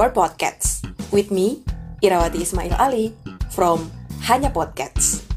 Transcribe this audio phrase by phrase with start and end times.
[0.00, 1.60] Our podcast with me,
[2.00, 3.12] Irawati Ismail Ali
[3.52, 3.92] from
[4.24, 5.28] Hanya Podcast.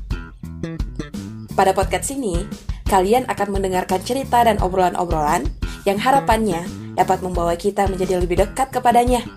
[1.51, 2.47] Pada podcast ini,
[2.87, 5.51] kalian akan mendengarkan cerita dan obrolan-obrolan
[5.83, 6.63] yang harapannya
[6.95, 9.27] dapat membawa kita menjadi lebih dekat kepadanya.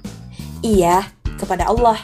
[0.62, 1.10] Iya,
[1.42, 1.98] kepada Allah.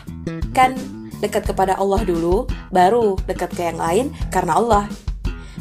[0.50, 0.74] Kan
[1.22, 4.90] dekat kepada Allah dulu, baru dekat ke yang lain karena Allah.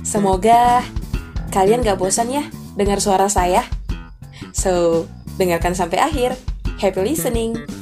[0.01, 0.81] Semoga
[1.53, 2.41] kalian gak bosan ya
[2.73, 3.69] dengar suara saya.
[4.49, 5.05] So,
[5.37, 6.50] dengarkan sampai akhir.
[6.81, 7.80] Happy listening!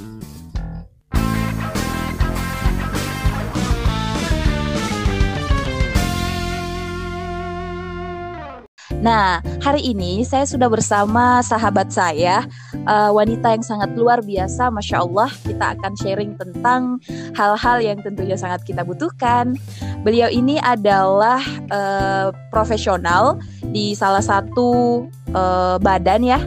[9.00, 12.44] Nah, hari ini saya sudah bersama sahabat saya,
[12.84, 15.32] uh, wanita yang sangat luar biasa, masya Allah.
[15.40, 17.00] Kita akan sharing tentang
[17.32, 19.56] hal-hal yang tentunya sangat kita butuhkan.
[20.04, 21.40] Beliau ini adalah
[21.72, 23.40] uh, profesional
[23.72, 26.40] di salah satu uh, badan ya,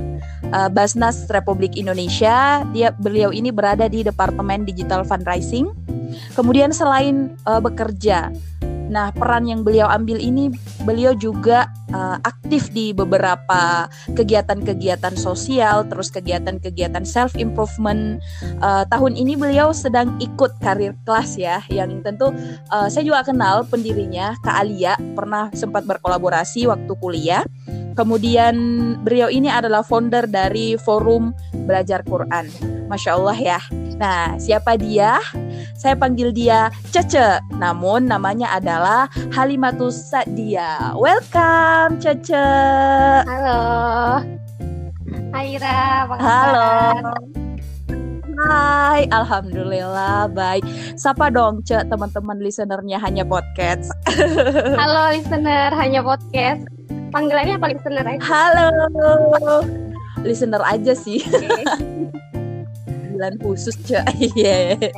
[0.77, 2.69] Basnas Republik Indonesia.
[2.77, 5.73] Dia beliau ini berada di Departemen Digital Fundraising.
[6.37, 8.29] Kemudian selain uh, bekerja
[8.93, 10.53] Nah, peran yang beliau ambil ini,
[10.85, 18.21] beliau juga uh, aktif di beberapa kegiatan-kegiatan sosial, terus kegiatan-kegiatan self improvement.
[18.61, 22.37] Uh, tahun ini beliau sedang ikut karir kelas ya, yang tentu
[22.69, 27.43] uh, saya juga kenal pendirinya, Kak Alia, pernah sempat berkolaborasi waktu kuliah.
[27.97, 28.57] Kemudian
[29.05, 31.33] beliau ini adalah founder dari Forum
[31.65, 32.49] Belajar Quran.
[32.89, 33.61] Masya Allah ya.
[34.03, 35.23] Nah, siapa dia?
[35.79, 40.91] Saya panggil dia Cece, namun namanya adalah Halimatus Sadia.
[40.99, 42.51] Welcome Cece.
[43.23, 43.63] Halo.
[45.31, 46.67] Hai Ira, Halo.
[48.43, 50.67] Hai, Alhamdulillah baik.
[50.99, 53.87] Sapa dong, Ce, teman-teman listenernya hanya podcast.
[54.83, 56.67] Halo listener, hanya podcast.
[57.15, 58.19] Panggilannya apa listener aja?
[58.19, 58.67] Halo.
[60.27, 61.23] Listener aja sih.
[61.23, 61.63] Okay.
[63.23, 63.79] Panggilan khusus.
[64.19, 64.75] Iya.
[64.75, 64.91] yeah.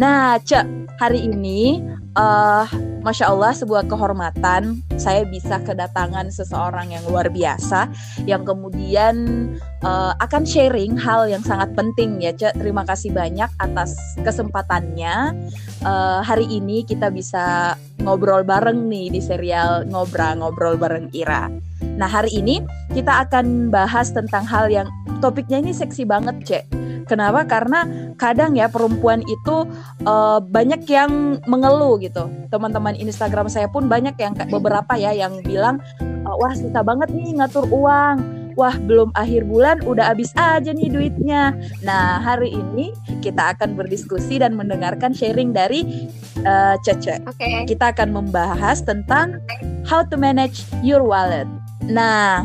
[0.00, 0.64] Nah, Cek,
[0.96, 1.84] hari ini
[2.16, 2.64] uh,
[3.00, 7.88] Masya Allah sebuah kehormatan saya bisa kedatangan seseorang yang luar biasa
[8.28, 9.48] yang kemudian
[9.80, 12.60] uh, akan sharing hal yang sangat penting ya Cek.
[12.60, 15.32] Terima kasih banyak atas kesempatannya.
[15.80, 17.72] Uh, hari ini kita bisa
[18.04, 21.48] ngobrol bareng nih di serial Ngobrol-Ngobrol bareng Ira.
[21.80, 22.60] Nah, hari ini
[22.92, 24.88] kita akan bahas tentang hal yang
[25.24, 26.64] topiknya ini seksi banget, Cek
[27.10, 27.42] Kenapa?
[27.42, 27.82] Karena
[28.14, 29.66] kadang ya perempuan itu
[30.06, 32.30] uh, banyak yang mengeluh gitu.
[32.54, 35.78] Teman-teman Instagram saya pun banyak yang beberapa ya yang bilang
[36.26, 38.40] uh, wah susah banget nih ngatur uang.
[38.58, 41.54] Wah belum akhir bulan udah habis aja nih duitnya.
[41.86, 42.92] Nah hari ini
[43.22, 46.10] kita akan berdiskusi dan mendengarkan sharing dari
[46.44, 47.22] uh, Cece.
[47.24, 47.64] Okay.
[47.70, 49.38] Kita akan membahas tentang
[49.86, 51.46] how to manage your wallet.
[51.86, 52.44] Nah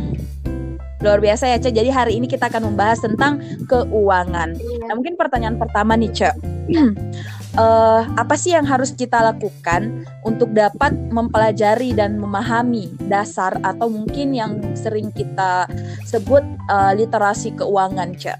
[1.06, 1.78] Luar biasa ya, Cek.
[1.78, 3.38] Jadi hari ini kita akan membahas tentang
[3.70, 4.58] keuangan.
[4.90, 6.34] Nah, mungkin pertanyaan pertama nih, Cek.
[7.56, 14.36] uh, apa sih yang harus kita lakukan untuk dapat mempelajari dan memahami dasar atau mungkin
[14.36, 15.68] yang sering kita
[16.04, 18.40] sebut uh, literasi keuangan, Cek?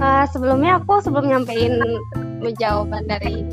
[0.00, 1.78] Uh, sebelumnya aku sebelum nyampein
[2.58, 3.46] jawaban dari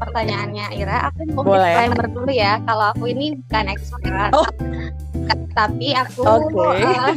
[0.00, 4.32] pertanyaannya Ira, aku mau disclaimer dulu ya kalau aku ini bukan expert.
[4.34, 4.48] Oh.
[5.52, 6.80] Tapi aku okay.
[6.80, 7.12] uh,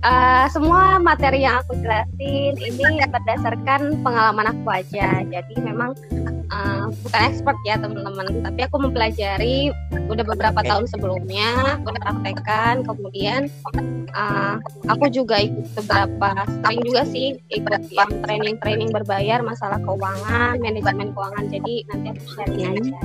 [0.00, 5.20] uh, semua materi yang aku jelasin ini berdasarkan pengalaman aku aja.
[5.28, 5.92] Jadi memang
[6.50, 9.70] uh, bukan expert ya teman-teman, tapi aku mempelajari
[10.06, 10.70] udah beberapa okay.
[10.70, 13.50] tahun sebelumnya, udah praktekkan, kemudian
[14.14, 14.56] uh,
[14.90, 21.44] aku juga ikut beberapa, sering juga sih ikut yang training-training berbayar masalah keuangan, manajemen keuangan.
[21.50, 22.98] Jadi nanti aku sharing aja.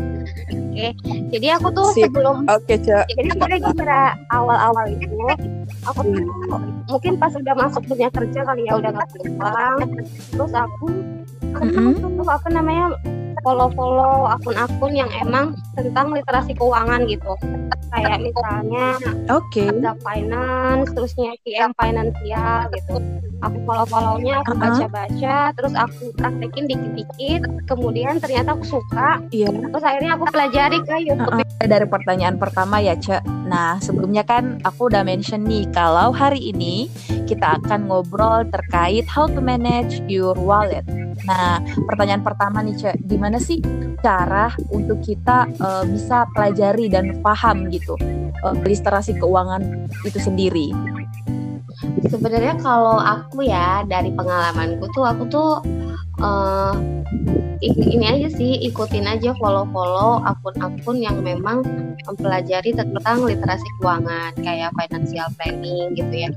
[0.51, 0.91] Oke, okay.
[1.34, 2.07] jadi aku tuh Sip.
[2.07, 4.01] sebelum, okay, jadi sebenarnya kira
[4.31, 5.09] awal-awal itu
[5.85, 6.25] aku tuh
[6.90, 9.80] mungkin pas udah masuk dunia kerja kali ya udah nggak pulang
[10.30, 10.85] terus aku
[11.56, 12.24] mm -hmm.
[12.27, 12.95] apa namanya
[13.42, 17.33] follow-follow akun-akun yang emang tentang literasi keuangan gitu
[17.92, 18.95] kayak misalnya
[19.27, 19.68] okay.
[19.68, 22.95] ada finance terusnya PM finansial gitu
[23.42, 29.50] aku follow-follownya aku baca-baca terus aku praktekin dikit-dikit kemudian ternyata aku suka yeah.
[29.50, 31.68] terus akhirnya aku pelajari ke YouTube uh-uh.
[31.68, 36.88] dari pertanyaan pertama ya Cek nah sebelumnya kan aku udah mention nih kalau hari ini
[37.25, 40.86] kita akan ngobrol terkait how to manage your wallet
[41.25, 41.40] nah
[41.88, 43.59] pertanyaan pertama nih Cek gimana sih
[44.01, 47.93] cara untuk kita uh, bisa pelajari dan paham gitu
[48.41, 50.73] uh, literasi keuangan itu sendiri?
[52.05, 55.51] Sebenarnya kalau aku ya dari pengalamanku tuh aku tuh
[56.21, 56.73] uh,
[57.62, 61.62] ini aja sih ikutin aja follow-follow akun-akun yang memang
[62.10, 66.30] mempelajari tentang literasi keuangan kayak financial planning gitu ya.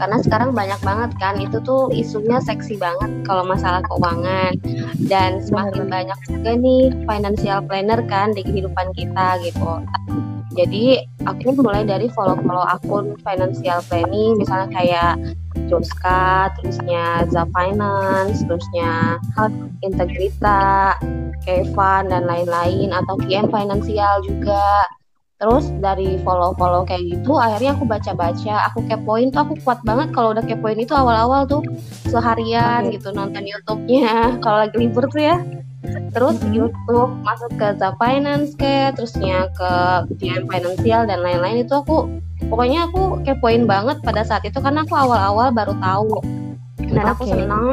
[0.00, 4.56] Karena sekarang banyak banget kan itu tuh isunya seksi banget kalau masalah keuangan.
[5.04, 9.84] Dan semakin banyak juga nih financial planner kan di kehidupan kita gitu.
[10.56, 10.98] Jadi
[11.28, 15.14] aku mulai dari follow-follow akun financial planning misalnya kayak
[15.68, 19.18] Joska, terusnya Za Finance, terusnya
[19.84, 20.96] Integrita,
[21.44, 24.86] Kevan dan lain-lain atau KM Financial juga.
[25.40, 30.36] Terus dari follow-follow kayak gitu, akhirnya aku baca-baca, aku kepoin tuh aku kuat banget kalau
[30.36, 31.64] udah kepoin itu awal-awal tuh
[32.12, 33.00] seharian okay.
[33.00, 34.12] gitu nonton YouTube-nya
[34.44, 35.40] kalau lagi libur tuh ya
[36.12, 36.36] terus.
[36.50, 39.72] YouTube masuk ke The Finance ke terusnya ke
[40.20, 41.64] DM Financial dan lain-lain.
[41.64, 42.08] Itu aku
[42.50, 46.20] pokoknya aku kepoin banget pada saat itu karena aku awal-awal baru tahu.
[46.80, 47.12] Dan okay.
[47.14, 47.68] aku senang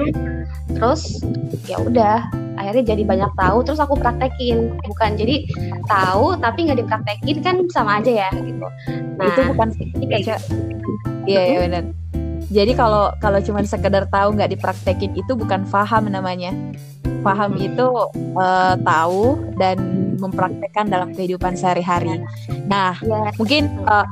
[0.77, 1.23] terus
[1.65, 2.27] ya udah
[2.59, 3.57] akhirnya jadi banyak tahu.
[3.65, 4.77] Terus aku praktekin.
[4.85, 5.43] Bukan jadi
[5.89, 8.67] tahu tapi nggak dipraktekin kan sama aja ya gitu.
[9.17, 9.67] Nah itu bukan
[10.07, 10.35] kayak gitu.
[11.27, 12.06] iya iya benar
[12.47, 16.55] jadi kalau kalau cuma sekedar tahu nggak dipraktekin itu bukan paham namanya
[17.21, 17.87] paham itu
[18.39, 19.77] uh, tahu dan
[20.17, 22.23] mempraktekkan dalam kehidupan sehari-hari.
[22.65, 23.31] Nah, ya.
[23.37, 24.07] mungkin uh,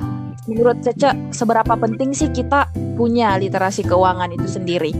[0.45, 4.91] menurut Cece seberapa penting sih kita punya literasi keuangan itu sendiri?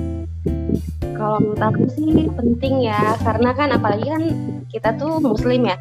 [1.16, 4.24] Kalau menurut aku sih penting ya, karena kan apalagi kan
[4.70, 5.78] kita tuh muslim ya.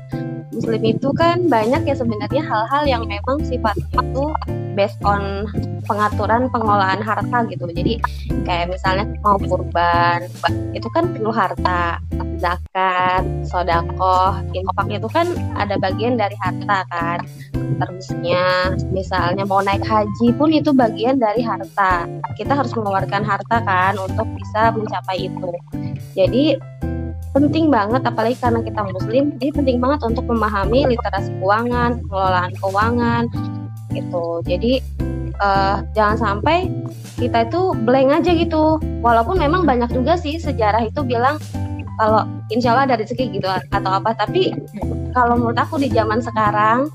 [0.55, 4.25] Muslim itu kan banyak ya sebenarnya hal-hal yang memang sifatnya itu
[4.75, 5.49] based on
[5.87, 7.67] pengaturan pengelolaan harta gitu.
[7.71, 7.99] Jadi
[8.44, 10.26] kayak misalnya mau kurban,
[10.75, 11.99] itu kan perlu harta,
[12.38, 15.26] zakat, sodakoh, infak itu kan
[15.56, 17.19] ada bagian dari harta kan.
[17.55, 22.06] Terusnya misalnya mau naik haji pun itu bagian dari harta.
[22.37, 25.50] Kita harus mengeluarkan harta kan untuk bisa mencapai itu.
[26.15, 26.55] Jadi
[27.35, 33.23] penting banget apalagi karena kita muslim jadi penting banget untuk memahami literasi keuangan pengelolaan keuangan
[33.94, 34.43] gitu.
[34.44, 34.82] Jadi
[35.38, 36.69] uh, jangan sampai
[37.17, 38.82] kita itu blank aja gitu.
[39.00, 41.38] Walaupun memang banyak juga sih sejarah itu bilang
[41.94, 44.12] kalau insya Allah ada rezeki gitu atau apa.
[44.19, 44.55] Tapi
[45.14, 46.91] kalau menurut aku di zaman sekarang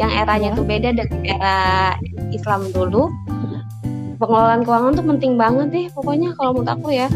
[0.00, 1.58] yang eranya itu beda dengan era
[2.34, 3.06] Islam dulu.
[4.18, 7.10] Pengelolaan keuangan tuh penting banget deh pokoknya kalau menurut aku ya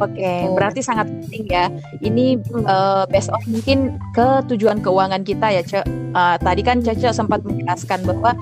[0.00, 0.56] Oke, okay, oh.
[0.56, 1.68] berarti sangat penting ya.
[2.00, 5.84] Ini uh, based on mungkin ke tujuan keuangan kita ya, Cek.
[6.12, 8.36] Uh, tadi kan Cece sempat menjelaskan bahwa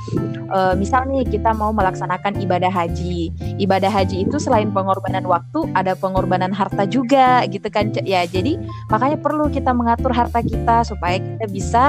[0.50, 3.30] uh, misal kita mau melaksanakan ibadah haji.
[3.62, 8.06] Ibadah haji itu selain pengorbanan waktu, ada pengorbanan harta juga gitu kan, Cek.
[8.06, 8.58] Ya, jadi
[8.90, 11.84] makanya perlu kita mengatur harta kita supaya kita bisa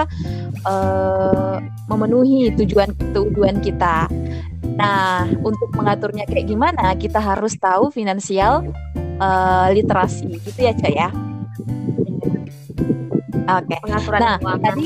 [0.65, 1.57] uh,
[1.89, 4.05] memenuhi tujuan tujuan kita.
[4.75, 6.95] Nah, untuk mengaturnya kayak gimana?
[6.95, 8.67] Kita harus tahu finansial
[9.21, 11.09] uh, literasi gitu ya Cak ya
[13.51, 13.67] Oke.
[13.67, 13.79] Okay.
[13.83, 14.63] Pengaturan nah, keuangan.
[14.63, 14.83] tadi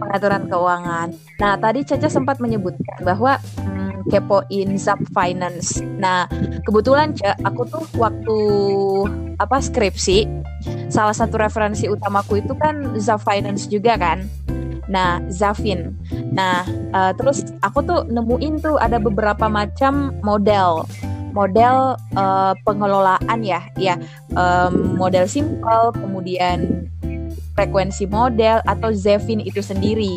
[0.00, 1.08] pengaturan keuangan.
[1.42, 5.82] Nah, tadi Caca sempat menyebutkan bahwa hmm, kepoin Zap Finance.
[5.82, 6.30] Nah,
[6.66, 8.38] kebetulan Caca, aku tuh waktu
[9.36, 10.26] apa skripsi,
[10.88, 14.26] salah satu referensi utamaku itu kan Zap Finance juga kan.
[14.86, 15.98] Nah, Zafin.
[16.30, 16.62] Nah,
[16.94, 20.86] uh, terus aku tuh nemuin tuh ada beberapa macam model
[21.36, 24.00] model uh, pengelolaan ya, ya
[24.32, 26.88] um, model simple, kemudian
[27.52, 30.16] frekuensi model atau Zevin itu sendiri.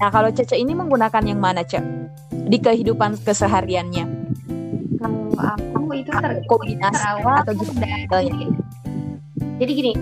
[0.00, 2.03] Nah kalau Cece ini menggunakan yang mana Cek
[2.48, 4.04] di kehidupan kesehariannya?
[5.00, 8.48] Kalau aku itu terkombinasi atau gitu dari.
[9.60, 9.92] Jadi gini,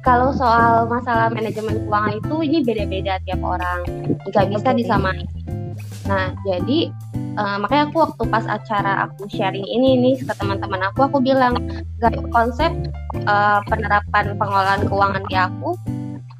[0.00, 3.80] kalau soal masalah manajemen keuangan itu ini beda-beda tiap orang,
[4.28, 5.26] nggak bisa disamain.
[6.08, 6.90] Nah jadi
[7.36, 11.54] uh, makanya aku waktu pas acara aku sharing ini nih ke teman-teman aku aku bilang
[12.32, 12.72] konsep
[13.28, 15.76] uh, penerapan pengelolaan keuangan di aku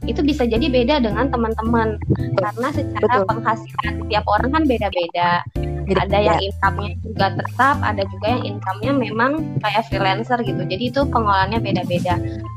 [0.09, 2.01] itu bisa jadi beda dengan teman-teman
[2.41, 3.29] karena secara Betul.
[3.29, 5.45] penghasilan tiap orang kan beda-beda
[5.91, 9.31] ada yang income-nya juga tetap ada juga yang income-nya memang
[9.61, 12.15] kayak freelancer gitu jadi itu pengelolaannya beda-beda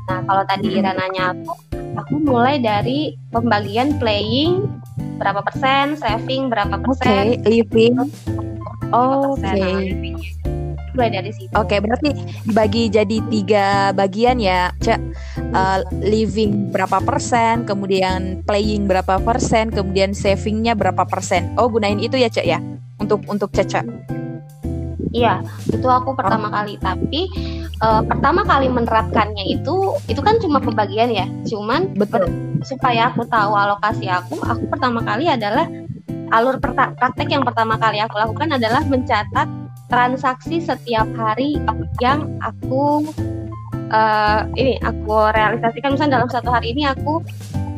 [0.08, 0.78] nah kalau tadi hmm.
[0.80, 1.52] Ira nanya aku
[1.98, 4.66] aku mulai dari pembagian playing
[5.18, 7.94] berapa persen, saving berapa persen, okay, living.
[8.90, 9.46] Oke.
[9.46, 10.42] Okay.
[10.94, 11.50] Mulai dari situ.
[11.58, 12.10] Oke, okay, berarti
[12.46, 15.00] dibagi jadi tiga bagian ya, Cak.
[15.54, 21.50] Uh, living berapa persen, kemudian playing berapa persen, kemudian savingnya berapa persen.
[21.58, 22.62] Oh, gunain itu ya, Cak ya,
[23.02, 23.82] untuk untuk Caca.
[25.14, 26.52] Iya, itu aku pertama oh.
[26.54, 26.74] kali.
[26.78, 27.30] Tapi
[27.82, 31.26] uh, pertama kali menerapkannya itu, itu kan cuma pembagian ya.
[31.46, 32.26] Cuman betul.
[32.66, 35.70] supaya aku tahu alokasi aku, aku pertama kali adalah
[36.34, 39.46] alur praktek yang pertama kali aku lakukan adalah mencatat
[39.94, 41.54] transaksi setiap hari
[42.02, 43.06] yang aku
[43.94, 45.94] uh, ini aku realisasikan.
[45.94, 47.22] Misalnya dalam satu hari ini aku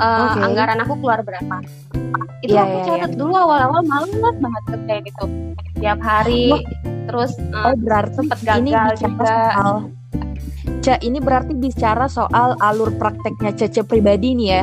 [0.01, 0.41] uh, eh, okay.
[0.49, 1.61] anggaran aku keluar berapa?
[2.41, 5.25] Itu yeah, aku iya, catat yeah, dulu awal-awal malu banget kerja gitu.
[5.77, 6.61] Tiap hari oh.
[7.05, 9.37] terus uh, oh berarti sempet gagal ini juga.
[9.53, 9.77] soal,
[10.83, 14.63] Ca, ini berarti bicara soal alur prakteknya Cece pribadi nih ya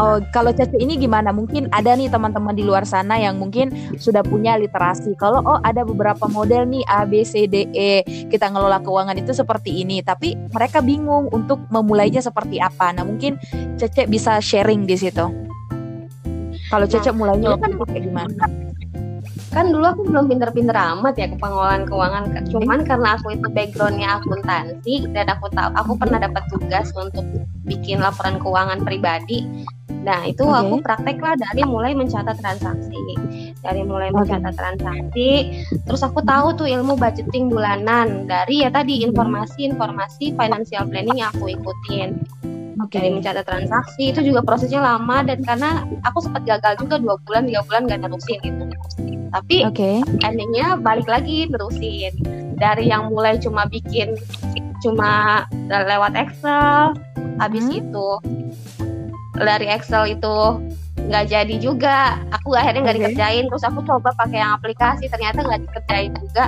[0.00, 1.28] Oh, kalau Cece ini gimana?
[1.28, 3.68] Mungkin ada nih teman-teman di luar sana yang mungkin
[4.00, 5.12] sudah punya literasi.
[5.20, 8.00] Kalau oh ada beberapa model nih A B C D E
[8.32, 12.96] kita ngelola keuangan itu seperti ini, tapi mereka bingung untuk memulainya seperti apa.
[12.96, 13.36] Nah, mungkin
[13.76, 15.28] Cece bisa sharing di situ.
[16.72, 18.44] Kalau Cece nah, mulainya kan kayak gimana?
[19.54, 24.18] Kan dulu aku belum pinter-pinter amat ya ke pengelolaan keuangan cuman karena aku itu backgroundnya
[24.18, 27.22] akuntansi dan aku tahu aku pernah dapat tugas untuk
[27.62, 29.46] bikin laporan keuangan pribadi
[30.02, 30.58] nah itu okay.
[30.58, 32.98] aku praktek lah dari mulai mencatat transaksi
[33.62, 34.26] dari mulai okay.
[34.26, 35.30] mencatat transaksi
[35.86, 41.56] terus aku tahu tuh ilmu budgeting bulanan dari ya tadi informasi-informasi financial planning yang aku
[41.56, 42.20] ikutin
[42.82, 43.00] okay.
[43.00, 47.48] dari mencatat transaksi itu juga prosesnya lama dan karena aku sempat gagal juga dua bulan
[47.48, 48.64] tiga bulan gak nerusin gitu
[49.34, 49.98] tapi okay.
[50.22, 52.14] endingnya balik lagi terusin
[52.54, 54.14] dari yang mulai cuma bikin
[54.78, 56.94] cuma lewat Excel
[57.42, 57.82] habis hmm.
[57.82, 58.08] itu
[59.34, 60.62] dari Excel itu
[61.10, 63.04] nggak jadi juga aku akhirnya nggak okay.
[63.10, 66.46] dikerjain terus aku coba pakai yang aplikasi ternyata nggak dikerjain juga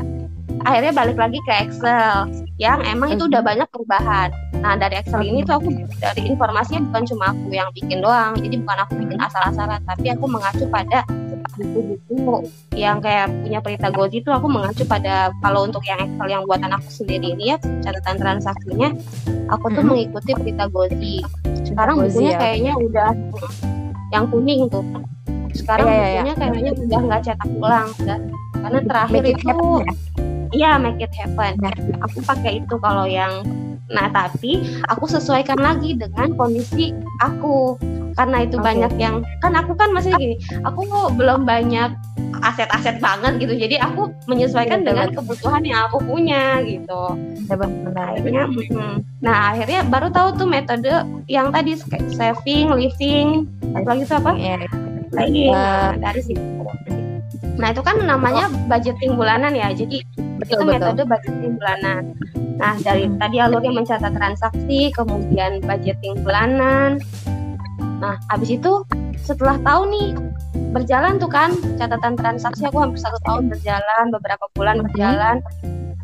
[0.63, 4.33] akhirnya balik lagi ke Excel yang emang itu udah banyak perubahan.
[4.65, 5.69] Nah dari Excel ini tuh aku
[6.01, 10.25] dari informasinya bukan cuma aku yang bikin doang, jadi bukan aku bikin asal-asalan, tapi aku
[10.25, 11.05] mengacu pada
[11.55, 16.43] buku-buku yang kayak punya Perita Gozi itu aku mengacu pada kalau untuk yang Excel yang
[16.45, 18.89] buatan aku sendiri ini ya catatan transaksinya
[19.51, 19.91] aku tuh hmm.
[19.95, 21.17] mengikuti Perita Gozi.
[21.67, 22.39] Sekarang bukunya ya.
[22.39, 23.11] kayaknya udah
[24.15, 24.85] yang kuning tuh.
[25.57, 26.37] Sekarang yeah, iya, bukunya yeah.
[26.37, 28.19] kayaknya udah nggak cetak ulang, udah
[28.57, 29.59] karena terakhir Make itu
[30.55, 31.59] Iya, make it happen.
[31.59, 31.75] Nah,
[32.07, 33.45] aku pakai itu kalau yang
[33.87, 36.91] Nah, tapi aku sesuaikan lagi dengan kondisi
[37.23, 37.79] aku.
[38.17, 38.67] Karena itu okay.
[38.73, 41.93] banyak yang kan aku kan masih gini, aku belum banyak
[42.41, 43.55] aset-aset banget gitu.
[43.57, 47.03] Jadi aku menyesuaikan ya, dengan kebutuhan yang aku punya gitu.
[47.47, 47.55] Ya,
[47.95, 48.97] akhirnya, hmm.
[49.21, 50.91] nah akhirnya baru tahu tuh metode
[51.29, 51.77] yang tadi
[52.17, 54.33] saving, living, lagi itu apa?
[54.35, 54.59] Ya.
[55.15, 56.43] Lagi nah, dari situ.
[57.57, 59.73] Nah itu kan namanya budgeting bulanan ya.
[59.73, 60.05] Jadi
[60.41, 60.73] betul, itu betul.
[60.73, 62.03] metode budgeting bulanan.
[62.57, 63.21] Nah, dari hmm.
[63.21, 67.01] tadi alurnya mencatat transaksi, kemudian budgeting bulanan.
[68.03, 68.85] Nah, habis itu
[69.25, 70.09] setelah tahu nih
[70.73, 74.85] berjalan tuh kan catatan transaksi aku hampir satu tahun berjalan, beberapa bulan hmm.
[74.91, 75.37] berjalan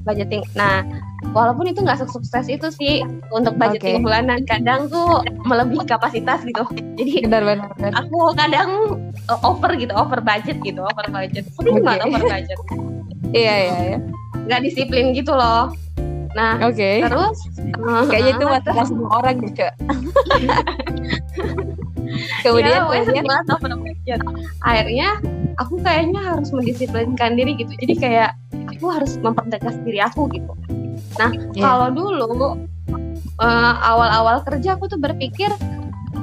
[0.02, 0.42] budgeting.
[0.58, 0.82] Nah,
[1.30, 4.04] walaupun itu nggak sukses itu sih untuk budgeting okay.
[4.04, 6.66] bulanan, kadang tuh melebihi kapasitas gitu.
[6.98, 7.92] Jadi benar, benar, benar.
[8.02, 8.70] aku kadang
[9.30, 11.46] uh, over gitu, over budget gitu, over budget.
[11.54, 11.86] Sering okay.
[11.86, 12.58] banget over budget.
[13.32, 13.98] iya iya iya
[14.46, 15.72] nggak disiplin gitu loh
[16.32, 16.74] nah oke.
[16.74, 17.04] okay.
[17.04, 17.38] terus
[18.10, 19.68] kayaknya itu masalah semua orang gitu
[22.44, 22.84] kemudian
[24.04, 24.16] ya,
[24.64, 25.08] akhirnya
[25.60, 27.72] aku kayaknya harus mendisiplinkan diri gitu.
[27.76, 28.30] Jadi kayak
[28.72, 30.52] aku harus mempertegas diri aku gitu.
[31.20, 31.62] Nah yeah.
[31.62, 32.56] kalau dulu
[33.40, 35.50] uh, awal-awal kerja aku tuh berpikir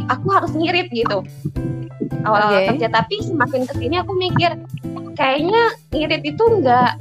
[0.10, 1.22] aku harus ngirit gitu.
[2.26, 2.68] Awal-awal okay.
[2.76, 2.88] kerja.
[2.90, 4.52] Tapi semakin ke sini aku mikir
[5.16, 6.96] kayaknya ngirit itu enggak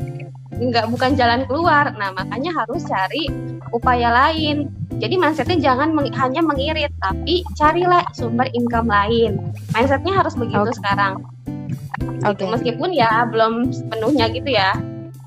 [0.59, 1.95] nggak bukan jalan keluar.
[1.95, 3.31] Nah makanya harus cari
[3.71, 4.71] upaya lain.
[4.99, 9.39] Jadi mindsetnya jangan meng, hanya mengirit, tapi carilah sumber income lain.
[9.71, 10.77] Mindsetnya harus begitu okay.
[10.83, 11.23] sekarang.
[11.47, 12.27] Gitu.
[12.27, 12.35] Oke.
[12.43, 12.47] Okay.
[12.51, 14.75] Meskipun ya belum sepenuhnya gitu ya.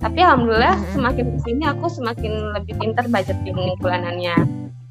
[0.01, 0.93] Tapi alhamdulillah mm -hmm.
[0.97, 4.35] semakin ke sini aku semakin lebih pintar budgeting bulanannya.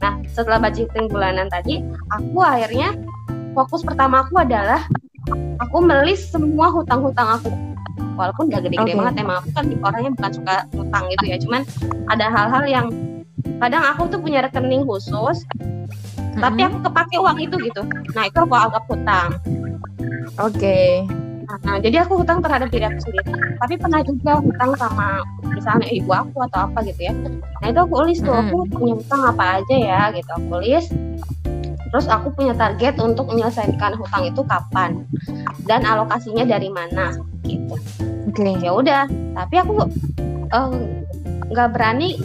[0.01, 2.97] Nah setelah budgeting bulanan tadi, aku akhirnya
[3.53, 4.87] fokus pertama aku adalah
[5.61, 7.51] aku melis semua hutang-hutang aku
[8.15, 8.99] walaupun gak gede-gede okay.
[8.99, 11.63] banget emang aku kan orangnya bukan suka utang gitu ya cuman
[12.11, 12.87] ada hal-hal yang
[13.61, 16.41] kadang aku tuh punya rekening khusus mm-hmm.
[16.41, 17.83] tapi aku kepake uang itu gitu
[18.17, 19.29] nah itu aku anggap hutang
[20.41, 21.05] oke okay.
[21.51, 23.27] Nah, jadi aku hutang terhadap diri aku sendiri.
[23.59, 25.19] Tapi pernah juga hutang sama
[25.51, 27.13] misalnya ibu aku atau apa gitu ya.
[27.59, 30.31] Nah itu aku list tuh, aku punya hutang apa aja ya gitu.
[30.31, 30.95] Aku list.
[31.91, 35.03] Terus aku punya target untuk menyelesaikan hutang itu kapan
[35.67, 38.53] dan alokasinya dari mana gitu oke okay.
[38.61, 39.05] ya udah
[39.37, 39.73] tapi aku
[40.51, 40.71] eh,
[41.51, 42.21] nggak uh, berani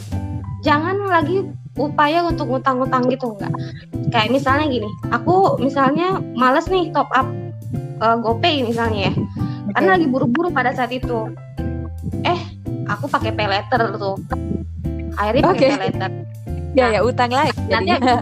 [0.64, 1.46] jangan lagi
[1.76, 3.52] upaya untuk ngutang-ngutang gitu nggak
[4.10, 7.28] kayak misalnya gini aku misalnya males nih top up
[8.00, 9.72] uh, GoPay misalnya ya okay.
[9.76, 11.28] karena lagi buru-buru pada saat itu
[12.24, 12.40] eh
[12.88, 14.16] aku pakai pay letter tuh
[15.20, 15.70] akhirnya pakai okay.
[15.70, 18.14] pay letter nah, ya ya utang lagi nanti itu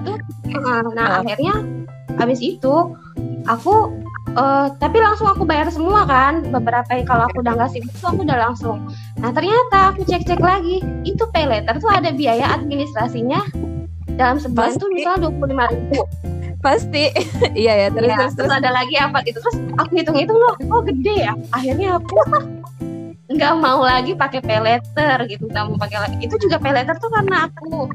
[0.58, 1.20] uh, nah oh.
[1.22, 1.54] akhirnya
[2.18, 2.74] habis itu
[3.46, 3.90] aku
[4.36, 6.44] uh, tapi langsung aku bayar semua kan.
[6.50, 8.78] Beberapa kalau aku udah nggak sibuk tuh aku udah langsung.
[9.18, 10.82] Nah ternyata aku cek cek lagi.
[11.06, 13.42] Itu pay letter tuh ada biaya administrasinya.
[14.14, 16.02] Dalam sebulan tuh misalnya dua puluh lima ribu.
[16.62, 17.10] Pasti.
[17.54, 20.54] Iya ya terus, ya, terus, terus ada lagi apa gitu terus aku hitung hitung loh
[20.72, 21.32] oh gede ya?
[21.54, 22.18] Akhirnya aku
[23.34, 27.50] nggak mau lagi pakai peleter gitu nggak mau pakai lagi itu juga peleter tuh karena
[27.50, 27.90] aku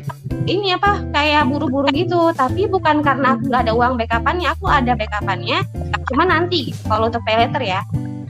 [0.46, 4.92] ini apa kayak buru-buru gitu tapi bukan karena aku nggak ada uang backupannya aku ada
[4.94, 5.64] backupannya
[6.12, 7.82] cuma nanti gitu, kalau untuk peleter ya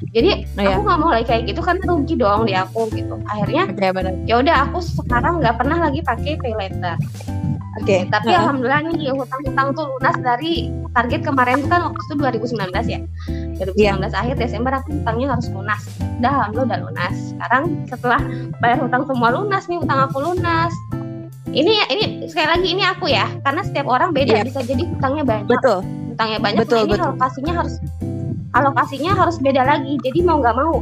[0.09, 0.73] jadi oh, ya.
[0.77, 3.63] aku nggak mau lagi kayak gitu karena rugi dong di aku gitu akhirnya
[4.29, 6.97] ya udah aku sekarang nggak pernah lagi pakai peleter
[7.79, 7.85] Oke.
[7.85, 8.01] Okay.
[8.11, 12.99] Tapi uh alhamdulillah nih hutang-hutang tuh lunas dari target kemarin kan waktu itu 2019 ya.
[13.59, 13.95] 2019 yeah.
[14.15, 15.81] akhir Desember aku hutangnya harus lunas.
[16.19, 17.15] Udah alhamdulillah udah lunas.
[17.35, 18.21] Sekarang setelah
[18.63, 20.73] bayar hutang semua lunas nih hutang aku lunas.
[21.49, 24.45] Ini ini sekali lagi ini aku ya karena setiap orang beda yeah.
[24.45, 25.47] bisa jadi hutangnya banyak.
[25.51, 25.79] Betul.
[26.15, 26.59] Hutangnya banyak.
[26.63, 27.05] Betul, nah, ini betul.
[27.09, 27.75] alokasinya harus
[28.49, 29.93] alokasinya harus beda lagi.
[30.01, 30.73] Jadi mau nggak mau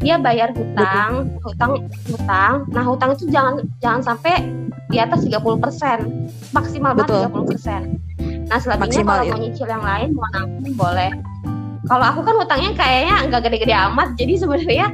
[0.00, 1.72] dia bayar hutang, hutang,
[2.08, 2.54] hutang.
[2.72, 4.62] Nah hutang itu jangan jangan sampai
[4.92, 5.98] di atas 30 persen
[6.52, 7.82] maksimal banget 30 persen
[8.52, 9.32] nah selebihnya kalau ya.
[9.32, 11.10] mau nyicil yang lain mau nanggung boleh
[11.86, 14.86] kalau aku kan hutangnya kayaknya nggak gede-gede amat jadi sebenarnya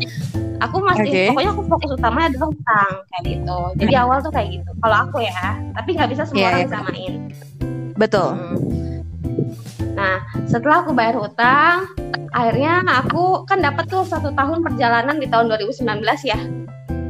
[0.59, 1.29] aku masih okay.
[1.31, 4.03] pokoknya aku fokus utamanya adalah hutang kayak gitu jadi hmm.
[4.07, 5.45] awal tuh kayak gitu kalau aku ya
[5.77, 6.73] tapi nggak bisa semua yeah, orang yeah.
[6.73, 7.13] samain
[7.95, 8.59] betul hmm.
[9.95, 10.17] nah
[10.49, 11.89] setelah aku bayar hutang
[12.33, 15.85] akhirnya aku kan dapat tuh satu tahun perjalanan di tahun 2019
[16.25, 16.39] ya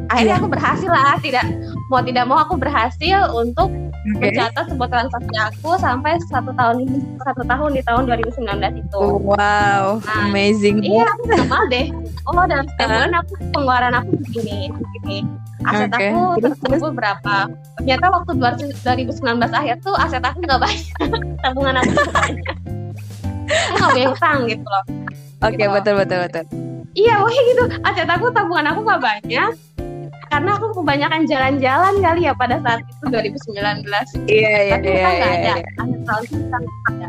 [0.09, 0.41] akhirnya yeah.
[0.41, 1.45] aku berhasil lah tidak
[1.89, 3.73] mau tidak mau aku berhasil untuk.
[4.17, 9.01] Mencatat sebuah transaksi aku sampai satu tahun ini satu tahun di tahun 2019 itu.
[9.21, 10.01] Wow.
[10.01, 10.81] Nah, amazing.
[10.81, 11.93] iya aku sama deh.
[12.25, 15.19] Oh dalam setiap bulan aku pengeluaran aku begini begini.
[15.67, 16.09] Aset okay.
[16.15, 17.37] aku terkumpul berapa?
[17.83, 19.19] Ternyata waktu 2019
[19.53, 20.97] akhir tuh aset aku nggak banyak.
[21.45, 22.57] Tabungan aku banyak.
[23.49, 24.85] Nggak banyak utang gitu loh.
[25.39, 25.75] Oke okay, gitu.
[25.77, 26.45] betul betul betul.
[26.97, 27.65] Iya wah gitu.
[27.85, 29.53] Aset aku tabungan aku nggak banyak
[30.29, 33.85] karena aku kebanyakan jalan-jalan kali ya pada saat itu 2019
[34.29, 35.55] iya iya tapi iya, iya, nggak ada iya.
[35.81, 36.59] akhir tahun kita
[36.89, 37.09] ada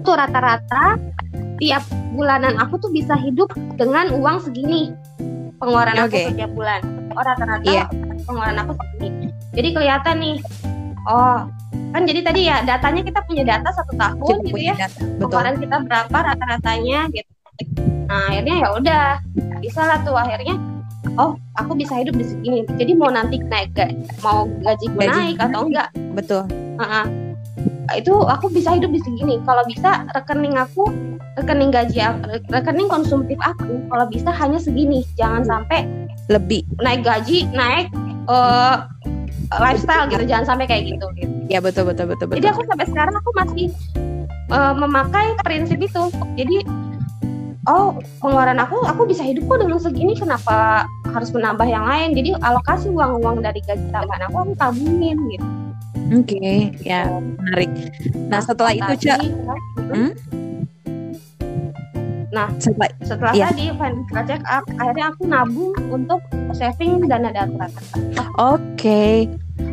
[0.00, 0.84] itu rata-rata
[1.60, 1.84] tiap
[2.16, 4.94] bulanan aku tuh bisa hidup dengan uang segini
[5.60, 6.30] pengeluaran okay.
[6.30, 6.80] aku setiap bulan
[7.12, 7.86] oh rata-rata yeah.
[8.24, 10.36] pengeluaran aku segini jadi kelihatan nih
[11.10, 11.46] oh
[11.90, 14.98] kan jadi tadi ya datanya kita punya data satu tahun kita gitu ya data.
[15.18, 17.30] pengeluaran kita berapa rata-ratanya gitu
[18.10, 19.04] nah akhirnya ya udah
[19.60, 20.56] bisa lah tuh akhirnya
[21.16, 25.36] oh aku bisa hidup di segini jadi mau nanti naik gak mau gaji gue naik
[25.40, 25.88] atau enggak.
[26.16, 26.42] Betul.
[26.80, 27.06] Uh -uh.
[27.98, 30.86] itu aku bisa hidup di segini kalau bisa rekening aku
[31.34, 31.98] rekening gaji
[32.48, 35.02] rekening konsumtif aku kalau bisa hanya segini.
[35.18, 35.88] Jangan sampai
[36.30, 36.62] lebih.
[36.78, 37.90] naik gaji naik
[38.30, 38.86] uh,
[39.58, 40.22] lifestyle gitu.
[40.22, 41.32] Jangan sampai kayak gitu, gitu.
[41.50, 42.38] ya betul betul betul betul.
[42.38, 43.66] jadi aku sampai sekarang aku masih
[44.54, 46.02] uh, memakai prinsip itu.
[46.38, 46.62] Jadi
[47.70, 52.34] oh pengeluaran aku aku bisa hidup kok dengan segini kenapa harus menambah yang lain jadi
[52.42, 55.46] alokasi uang-uang dari gaji tambahan aku aku tabungin gitu
[56.10, 57.70] oke okay, ya menarik
[58.26, 59.18] nah setelah itu cak
[59.94, 60.10] hmm?
[62.30, 63.50] nah setelah, setelah ya.
[63.50, 66.20] tadi financial check up akhirnya aku nabung untuk
[66.54, 67.70] saving dana darurat
[68.38, 69.30] oke okay.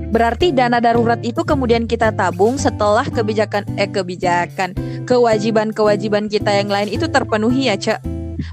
[0.07, 4.71] Berarti dana darurat itu kemudian kita tabung setelah kebijakan eh kebijakan
[5.03, 7.99] kewajiban-kewajiban kita yang lain itu terpenuhi ya, Cek.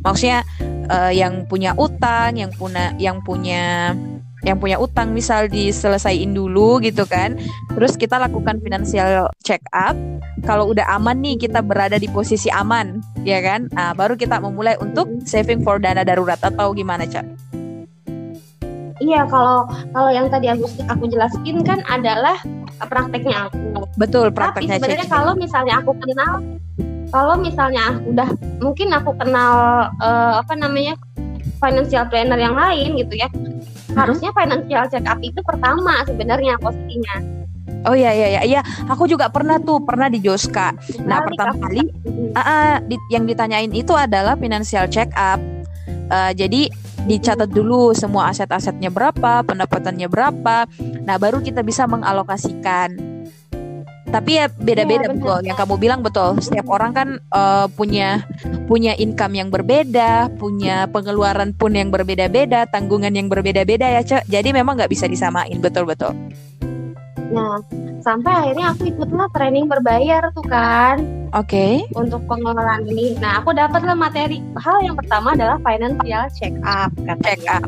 [0.03, 0.43] Maksudnya
[0.90, 3.95] uh, yang punya utang, yang punya yang punya
[4.45, 7.38] yang punya utang misal diselesaikan dulu gitu kan.
[7.73, 9.97] Terus kita lakukan financial check up.
[10.45, 13.73] Kalau udah aman nih kita berada di posisi aman, ya kan?
[13.73, 17.25] Nah, baru kita memulai untuk saving for dana darurat atau gimana, Cak?
[19.05, 22.40] Iya, kalau kalau yang tadi aku aku jelaskan kan adalah
[22.88, 23.85] prakteknya aku.
[24.01, 24.81] Betul, prakteknya.
[24.81, 26.33] Tapi sebenarnya kalau misalnya aku kenal
[27.12, 28.29] kalau misalnya udah
[28.64, 30.97] mungkin aku kenal uh, apa namanya
[31.61, 33.29] financial planner yang lain gitu ya.
[33.29, 33.61] Hmm.
[33.93, 37.45] Harusnya financial check up itu pertama sebenarnya posisinya.
[37.85, 40.73] Oh iya iya iya iya, aku juga pernah tuh pernah di Joska.
[41.05, 41.85] Nah, pertama kali
[42.33, 45.37] uh, uh, di, yang ditanyain itu adalah financial check up.
[46.09, 46.73] Uh, jadi
[47.05, 50.69] dicatat dulu semua aset-asetnya berapa, pendapatannya berapa.
[51.05, 53.14] Nah, baru kita bisa mengalokasikan.
[54.14, 55.38] Tapi ya beda-beda ya, betul.
[55.43, 56.38] Yang kamu bilang betul.
[56.38, 58.23] Setiap orang kan uh, punya
[58.71, 64.31] punya income yang berbeda, punya pengeluaran pun yang berbeda-beda, tanggungan yang berbeda-beda ya, Cek.
[64.31, 66.14] Jadi memang nggak bisa disamain, betul-betul.
[67.33, 67.63] Nah,
[68.05, 71.01] sampai akhirnya aku ikutlah training berbayar tuh kan.
[71.33, 71.85] Oke.
[71.85, 71.97] Okay.
[71.97, 73.17] Untuk pengelolaan ini.
[73.19, 74.45] Nah, aku dapatlah materi.
[74.61, 76.93] Hal yang pertama adalah financial check up.
[77.25, 77.65] Check up.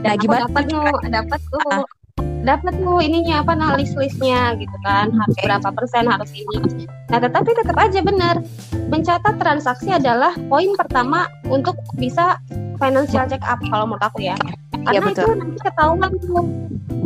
[0.00, 0.46] Nah, gimana?
[0.46, 1.68] Dapat tuh, dapat tuh.
[1.68, 1.99] Uh.
[2.40, 5.44] Dapat tuh ininya apa nah list-listnya gitu kan harus okay.
[5.48, 6.86] berapa persen harus ini.
[7.12, 8.34] Nah tetapi tetap aja benar
[8.90, 12.40] mencatat transaksi adalah poin pertama untuk bisa
[12.80, 14.36] financial check up kalau menurut aku ya.
[14.80, 15.20] Iya, Karena ya, betul.
[15.20, 16.44] itu nanti ketahuan tuh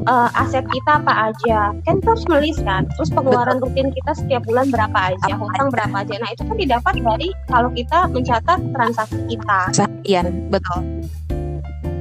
[0.08, 3.68] uh, aset kita apa aja kan harus melis kan terus pengeluaran Betul.
[3.72, 7.28] rutin kita setiap bulan berapa aja apa hutang berapa aja nah itu kan didapat dari
[7.48, 9.60] kalau kita mencatat transaksi kita
[10.04, 10.22] iya
[10.52, 10.80] betul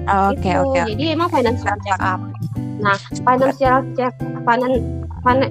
[0.08, 0.84] oke okay, oke okay.
[0.96, 2.20] jadi emang financial check up
[2.82, 4.14] nah financial check
[4.46, 4.74] finan,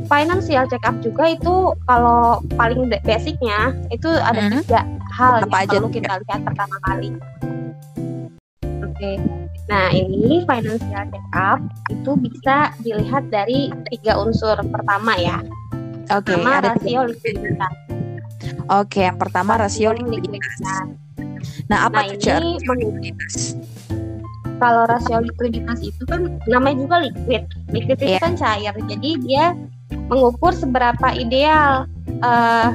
[0.08, 1.54] financial check up juga itu
[1.86, 4.62] kalau paling basicnya itu ada hmm.
[4.62, 4.80] tiga
[5.12, 7.08] hal apa yang aja perlu kita lihat pertama kali
[8.82, 9.16] oke okay.
[9.70, 15.38] Nah, ini financial check up itu bisa dilihat dari tiga unsur pertama ya.
[16.10, 17.74] Oke, okay, ada rasio likuiditas.
[18.68, 20.60] Oke, okay, yang pertama rasio likuiditas.
[21.70, 23.54] Nah, apa nah, ini likuiditas?
[24.62, 27.42] Kalau rasio likuiditas itu kan namanya juga liquid.
[27.74, 28.22] Liquid itu yeah.
[28.22, 28.70] kan cair.
[28.86, 29.58] Jadi dia
[30.06, 31.90] mengukur seberapa ideal
[32.22, 32.70] uh,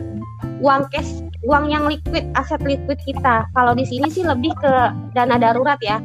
[0.59, 3.47] uang cash uang yang liquid, aset liquid kita.
[3.55, 4.73] Kalau di sini sih lebih ke
[5.15, 6.03] dana darurat ya.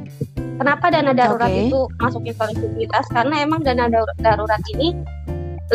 [0.62, 1.66] Kenapa dana darurat okay.
[1.66, 3.10] itu masuknya ke likuiditas?
[3.10, 3.90] Karena emang dana
[4.22, 4.94] darurat ini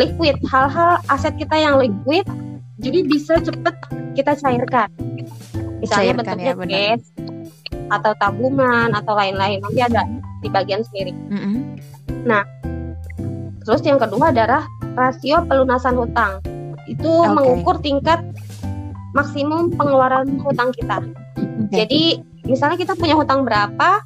[0.00, 2.24] liquid, hal-hal aset kita yang liquid,
[2.80, 3.76] jadi bisa cepet
[4.16, 4.88] kita cairkan.
[5.84, 7.27] Misalnya cairkan, bentuknya ya, cash
[7.88, 9.60] atau tabungan atau lain-lain.
[9.64, 10.02] Nanti ada
[10.44, 11.12] di bagian sendiri.
[11.12, 11.56] Mm -hmm.
[12.28, 12.42] Nah,
[13.64, 14.64] terus yang kedua adalah
[14.96, 16.40] rasio pelunasan hutang.
[16.88, 17.32] Itu okay.
[17.34, 18.20] mengukur tingkat
[19.12, 21.04] maksimum pengeluaran hutang kita.
[21.68, 21.84] Okay.
[21.84, 22.02] Jadi
[22.48, 24.04] misalnya kita punya hutang berapa,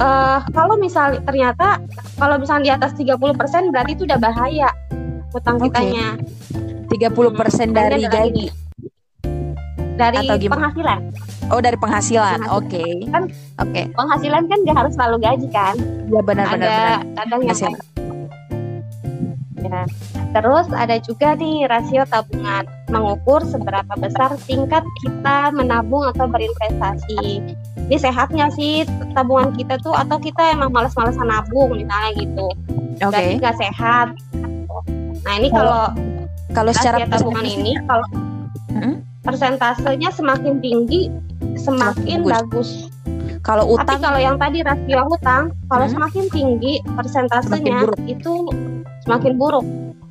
[0.00, 1.78] uh, kalau misal ternyata
[2.16, 4.70] kalau misalnya di atas 30% berarti itu udah bahaya
[5.30, 5.68] hutang okay.
[5.70, 6.08] kitanya.
[6.90, 8.46] 30% persen dari gaji.
[9.94, 11.00] Dari penghasilan.
[11.50, 12.46] Oh, dari penghasilan.
[12.46, 12.78] Oke.
[12.78, 12.92] Okay.
[13.10, 13.26] Kan
[13.58, 13.70] oke.
[13.74, 13.84] Okay.
[13.90, 15.74] Penghasilan kan gak harus selalu gaji kan?
[16.06, 16.98] Ya benar benar benar.
[17.18, 17.74] Kadang yang
[19.60, 19.84] Ya.
[20.32, 27.44] Terus ada juga nih rasio tabungan, mengukur seberapa besar tingkat kita menabung atau berinvestasi.
[27.90, 32.48] Ini sehat nggak sih tabungan kita tuh atau kita emang males-malesan nabung misalnya gitu.
[33.04, 33.12] Oke.
[33.12, 33.28] Okay.
[33.36, 34.16] nggak sehat.
[35.28, 35.92] Nah ini kalau
[36.56, 38.06] kalau secara tabungan ini kalau
[38.74, 38.94] hmm?
[39.22, 41.12] persentasenya semakin tinggi
[41.58, 42.34] semakin bagus.
[42.34, 42.70] bagus.
[43.40, 45.94] Kalau utang Tapi kalau yang tadi rasio hutang, kalau hmm?
[45.96, 48.34] semakin tinggi persentasenya itu
[49.08, 49.64] semakin buruk.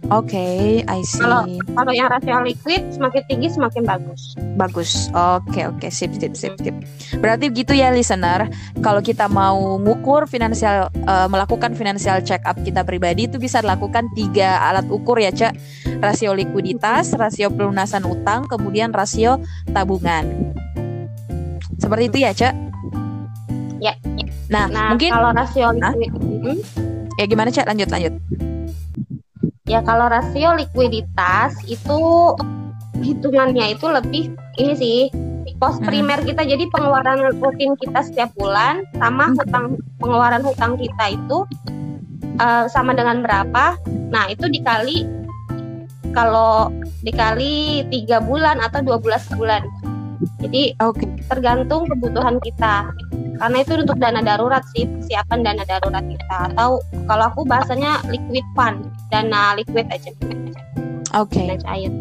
[0.10, 1.22] Oke, okay, I see.
[1.22, 1.46] Kalau
[1.78, 4.34] kalau yang rasio liquid semakin tinggi semakin bagus.
[4.58, 5.06] Bagus.
[5.14, 5.92] Oke, okay, oke, okay.
[5.94, 6.74] sip, sip, sip, sip.
[7.22, 8.50] Berarti gitu ya listener.
[8.82, 14.10] Kalau kita mau ngukur finansial uh, melakukan financial check up kita pribadi itu bisa dilakukan
[14.18, 15.54] tiga alat ukur ya, Cak.
[16.02, 19.38] Rasio likuiditas, rasio pelunasan utang, kemudian rasio
[19.78, 20.58] tabungan.
[21.80, 22.54] Seperti itu ya, Cak?
[23.80, 23.96] Ya.
[24.52, 26.58] Nah, nah mungkin kalau rasio liquid, hmm?
[27.16, 27.70] ya gimana cak?
[27.70, 28.14] Lanjut, lanjut.
[29.70, 32.34] Ya kalau rasio likuiditas itu
[33.00, 35.02] hitungannya itu lebih ini sih
[35.60, 35.86] pos hmm.
[35.86, 39.36] primer kita jadi pengeluaran rutin kita setiap bulan sama hmm.
[39.40, 39.66] hutang
[40.00, 41.38] pengeluaran hutang kita itu
[42.40, 43.76] uh, sama dengan berapa
[44.10, 45.04] nah itu dikali
[46.16, 49.68] kalau dikali tiga bulan atau dua belas bulan
[50.40, 51.08] jadi okay.
[51.32, 52.92] tergantung kebutuhan kita.
[53.40, 56.38] Karena itu untuk dana darurat sih persiapan dana darurat kita.
[56.52, 60.12] Atau kalau aku bahasanya liquid fund dana liquid aja.
[61.16, 61.40] Oke.
[61.40, 61.46] Okay.
[61.48, 61.92] dana cair.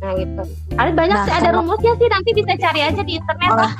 [0.00, 0.42] Nah gitu.
[0.80, 3.72] Ada banyak nah, sih ada rumusnya sih nanti bisa cari aja di internet oh, lah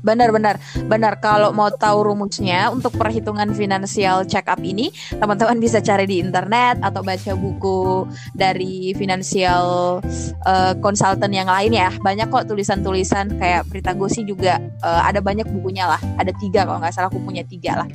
[0.00, 0.56] Benar benar.
[0.88, 6.20] Benar kalau mau tahu rumusnya untuk perhitungan finansial check up ini teman-teman bisa cari di
[6.20, 9.98] internet atau baca buku dari finansial
[10.44, 11.92] uh, consultant yang lain ya.
[12.00, 13.36] Banyak kok tulisan-tulisan.
[13.40, 16.00] Kayak Berita Gosi juga uh, ada banyak bukunya lah.
[16.16, 17.88] Ada tiga kalau nggak salah aku punya tiga lah.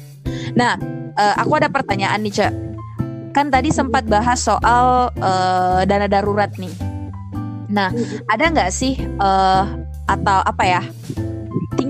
[0.54, 0.78] Nah
[1.18, 2.54] uh, aku ada pertanyaan nih cek
[3.36, 6.72] kan tadi sempat bahas soal uh, dana darurat nih.
[7.68, 7.92] Nah
[8.32, 9.68] ada nggak sih uh,
[10.08, 10.82] atau apa ya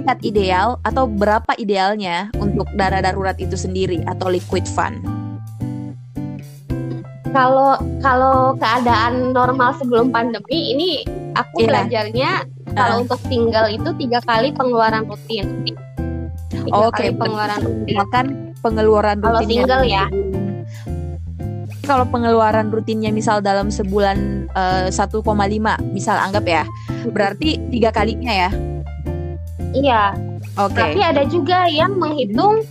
[0.05, 5.01] tingkat ideal atau berapa idealnya untuk dana darurat itu sendiri atau liquid fund?
[7.33, 10.91] Kalau kalau keadaan normal sebelum pandemi ini
[11.33, 11.67] aku yeah.
[11.73, 12.73] belajarnya uh.
[12.77, 15.73] kalau untuk tinggal itu tiga kali pengeluaran rutin.
[16.69, 17.97] Oke, okay, pengeluaran rutin.
[18.13, 18.25] Kan
[18.61, 19.25] pengeluaran rutin.
[19.25, 20.05] Kalau single ya.
[21.81, 25.25] Kalau pengeluaran rutinnya misal dalam sebulan uh, eh, 1,5
[25.97, 26.63] misal anggap ya,
[27.09, 28.74] berarti tiga kalinya ya
[29.75, 30.15] Iya.
[30.55, 30.71] Oke.
[30.71, 30.81] Okay.
[30.95, 32.63] Tapi ada juga yang menghitung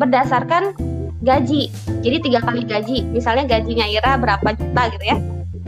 [0.00, 0.72] berdasarkan
[1.20, 1.68] gaji.
[2.00, 3.04] Jadi tiga kali gaji.
[3.12, 5.16] Misalnya gajinya Ira berapa juta gitu ya.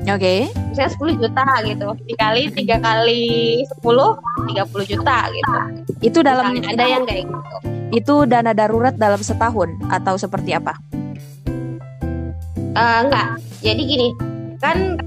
[0.08, 0.16] Oke.
[0.16, 0.40] Okay.
[0.72, 1.88] Misalnya 10 juta gitu.
[2.08, 3.24] Dikali tiga kali
[3.68, 5.56] 10 30 juta gitu.
[6.00, 7.56] Itu dalam Misalnya ada yang kayak gitu.
[7.88, 10.76] Itu dana darurat dalam setahun atau seperti apa?
[12.78, 13.42] Uh, enggak.
[13.58, 14.08] Jadi gini,
[14.62, 15.02] kan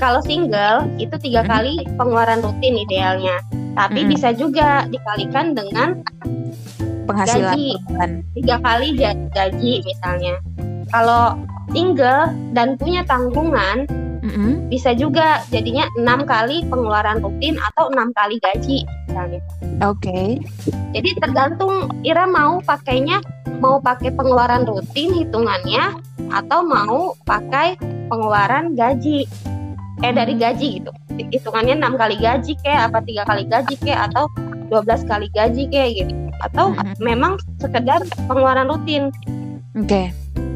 [0.00, 1.50] kalau single itu tiga hmm.
[1.50, 3.36] kali pengeluaran rutin idealnya
[3.74, 4.10] tapi hmm.
[4.10, 6.02] bisa juga dikalikan dengan
[7.10, 7.70] penghasilan gaji
[8.38, 8.88] tiga kali
[9.34, 10.34] gaji misalnya
[10.90, 11.38] kalau
[11.70, 13.86] single dan punya tanggungan
[14.22, 14.70] mm-hmm.
[14.70, 19.40] bisa juga jadinya enam kali pengeluaran rutin atau enam kali gaji misalnya.
[19.86, 20.06] Oke.
[20.06, 20.28] Okay.
[20.94, 23.22] Jadi tergantung Ira mau pakainya
[23.62, 25.98] mau pakai pengeluaran rutin hitungannya
[26.30, 27.74] atau mau pakai
[28.10, 29.26] pengeluaran gaji
[30.00, 30.92] eh dari gaji gitu
[31.28, 34.24] hitungannya enam kali gaji kayak apa tiga kali gaji kayak atau
[34.70, 36.96] 12 kali gaji kayak gitu atau mm-hmm.
[37.02, 39.12] memang sekedar pengeluaran rutin.
[39.76, 39.86] Oke.
[39.86, 40.06] Okay.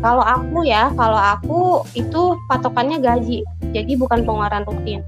[0.05, 1.61] Kalau aku ya, kalau aku
[1.96, 3.40] itu patokannya gaji,
[3.72, 5.00] jadi bukan pengeluaran rutin.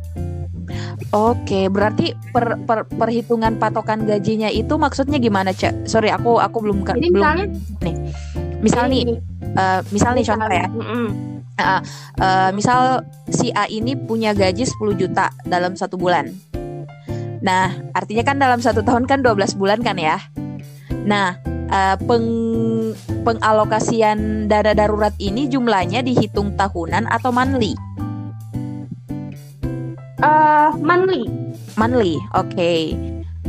[1.13, 5.85] Oke, berarti per, per, perhitungan patokan gajinya itu maksudnya gimana, Cak?
[5.85, 7.45] Sorry, aku aku belum Jadi belum misalnya
[7.85, 7.97] nih.
[8.65, 9.05] Misal nih,
[9.55, 10.67] uh, misal nih contoh ya.
[10.73, 11.36] Mm -mm.
[11.57, 11.81] Uh,
[12.21, 13.01] uh, misal
[13.33, 16.29] si A ini punya gaji 10 juta dalam satu bulan.
[17.41, 20.21] Nah, artinya kan dalam satu tahun kan 12 bulan kan ya.
[21.09, 21.41] Nah,
[21.73, 22.29] uh, peng
[23.25, 27.73] pengalokasian dana darurat ini jumlahnya dihitung tahunan atau monthly?
[30.21, 31.25] Uh, monthly.
[31.77, 32.53] Monthly, oke.
[32.53, 32.97] Okay.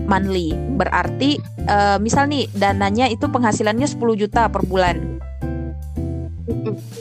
[0.08, 1.36] Monthly berarti
[1.68, 5.20] uh, misal nih dananya itu penghasilannya 10 juta per bulan.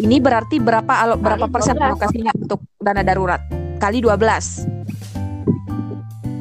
[0.03, 3.39] Ini berarti berapa alo, berapa persen alokasinya untuk dana darurat?
[3.79, 4.67] Kali 12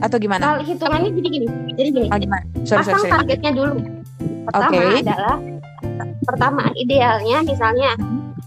[0.01, 0.43] atau gimana?
[0.43, 2.07] Kalau hitungannya jadi gini, jadi gini.
[2.09, 2.43] Oh, gimana?
[2.65, 3.13] Sorry, Pasang sorry, sorry.
[3.13, 3.75] targetnya dulu.
[4.45, 5.01] Pertama okay.
[5.01, 5.37] adalah
[6.25, 7.91] pertama idealnya misalnya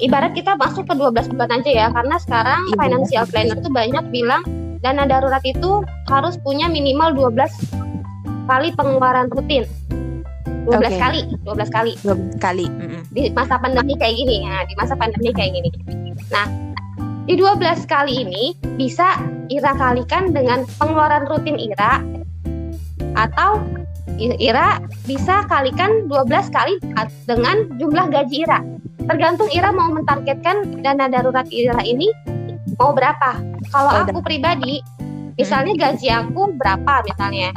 [0.02, 2.78] ibarat kita masuk ke 12 bulan aja ya karena sekarang Ibu.
[2.78, 4.42] financial planner tuh banyak bilang
[4.82, 7.46] dana darurat itu harus punya minimal 12
[8.50, 9.66] kali pengeluaran rutin.
[10.66, 10.98] 12 okay.
[10.98, 11.92] kali, 12 kali.
[12.02, 12.66] 12 kali.
[12.66, 13.02] Mm -hmm.
[13.12, 15.70] Di masa pandemi kayak gini ya, di masa pandemi kayak gini.
[16.28, 16.46] Nah,
[17.28, 19.20] di 12 kali ini bisa
[19.52, 22.00] Ira kalikan dengan pengeluaran rutin Ira
[23.16, 23.60] atau
[24.18, 26.80] Ira bisa kalikan 12 kali
[27.28, 28.64] dengan jumlah gaji Ira.
[29.08, 32.08] Tergantung Ira mau mentargetkan dana darurat Ira ini
[32.80, 33.36] mau berapa.
[33.72, 34.80] Kalau aku pribadi,
[35.36, 37.52] misalnya gaji aku berapa misalnya?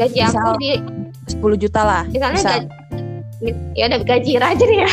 [0.00, 0.80] Gaji aku di
[1.36, 2.02] 10 juta lah.
[2.10, 2.52] Misalnya Misal.
[2.66, 4.88] gaji ya udah gaji aja ya.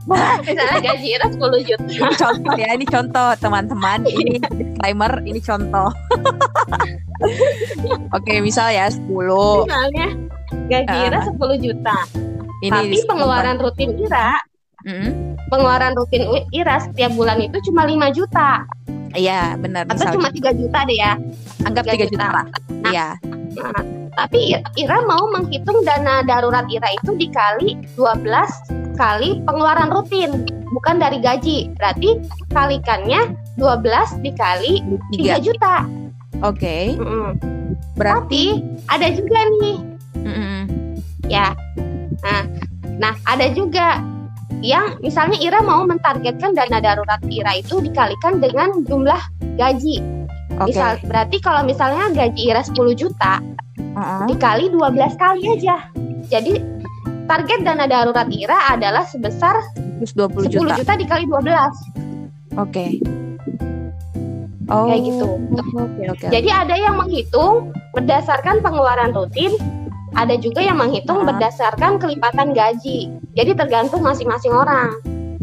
[0.46, 1.86] Misalnya gaji Ira 10 juta.
[1.86, 3.98] Ini contoh ya, ini contoh teman-teman.
[4.06, 5.88] Ini disclaimer, ini contoh.
[8.16, 9.06] Oke, misal ya 10.
[9.10, 10.06] Misalnya
[10.66, 11.96] gaji uh, Ira 10 juta.
[12.60, 14.36] Ini Tapi pengeluaran rutin Ira
[14.84, 18.64] mm pengeluaran rutin Ira setiap bulan itu cuma 5 juta.
[19.18, 19.90] Iya, benar.
[19.90, 20.14] Atau misalnya.
[20.16, 21.12] cuma 3 juta deh ya.
[21.66, 22.26] Anggap 3, 3 juta.
[22.30, 22.40] juta.
[22.70, 23.08] Nah, iya.
[23.58, 23.82] Nah,
[24.14, 31.18] tapi Ira mau menghitung dana darurat Ira itu dikali 12 kali pengeluaran rutin, bukan dari
[31.18, 31.74] gaji.
[31.74, 32.22] Berarti
[32.54, 34.78] kalikannya 12 dikali
[35.18, 35.82] 3 juta.
[36.46, 36.62] Oke.
[36.62, 36.84] Okay.
[36.94, 37.30] Mm -mm.
[37.98, 39.78] Berarti Tapi ada juga nih.
[40.22, 40.60] Mm -mm.
[41.26, 41.52] Ya.
[42.22, 42.42] Nah,
[43.00, 43.98] nah ada juga
[44.60, 49.20] yang misalnya Ira mau mentargetkan dana darurat Ira itu dikalikan dengan jumlah
[49.56, 50.00] gaji.
[50.60, 50.76] Okay.
[50.76, 54.28] Misal berarti kalau misalnya gaji Ira 10 juta, uh-huh.
[54.28, 55.88] dikali 12 kali aja.
[56.28, 56.60] Jadi
[57.30, 59.54] target dana darurat IRA adalah sebesar
[60.02, 60.74] 20 10 juta.
[60.76, 61.30] juta dikali 12.
[61.30, 61.70] Oke.
[62.58, 62.90] Okay.
[64.70, 64.86] Oh.
[64.86, 65.26] Kayak gitu.
[65.74, 66.28] Okay, okay.
[66.30, 69.50] Jadi ada yang menghitung berdasarkan pengeluaran rutin,
[70.14, 73.10] ada juga yang menghitung berdasarkan kelipatan gaji.
[73.34, 74.98] Jadi tergantung masing-masing orang.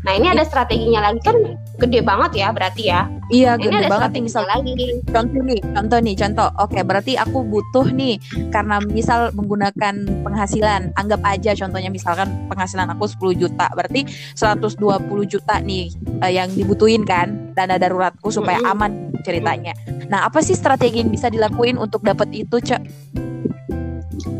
[0.08, 1.36] Nah ini ada strateginya lagi kan
[1.84, 3.12] gede banget ya berarti ya.
[3.28, 5.04] Iya gede ini ada banget misal lagi.
[5.04, 6.48] Contoh nih, contoh nih, contoh.
[6.64, 8.16] Oke berarti aku butuh nih
[8.48, 13.04] karena misal menggunakan penghasilan, anggap aja contohnya misalkan penghasilan aku
[13.36, 14.08] 10 juta, berarti
[14.40, 14.80] 120
[15.28, 15.92] juta nih
[16.24, 19.76] uh, yang dibutuhin kan dana daruratku supaya aman ceritanya.
[20.08, 22.80] Nah apa sih strategi yang bisa dilakuin untuk dapat itu cek?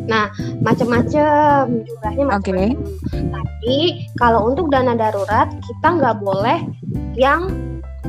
[0.08, 0.32] Nah,
[0.64, 2.40] macam-macam jumlahnya macam-macam.
[2.40, 2.70] Okay.
[3.12, 3.78] Tapi
[4.18, 6.60] kalau untuk dana darurat kita nggak boleh
[7.18, 7.52] yang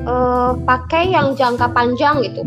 [0.06, 2.42] uh, pakai yang jangka panjang gitu.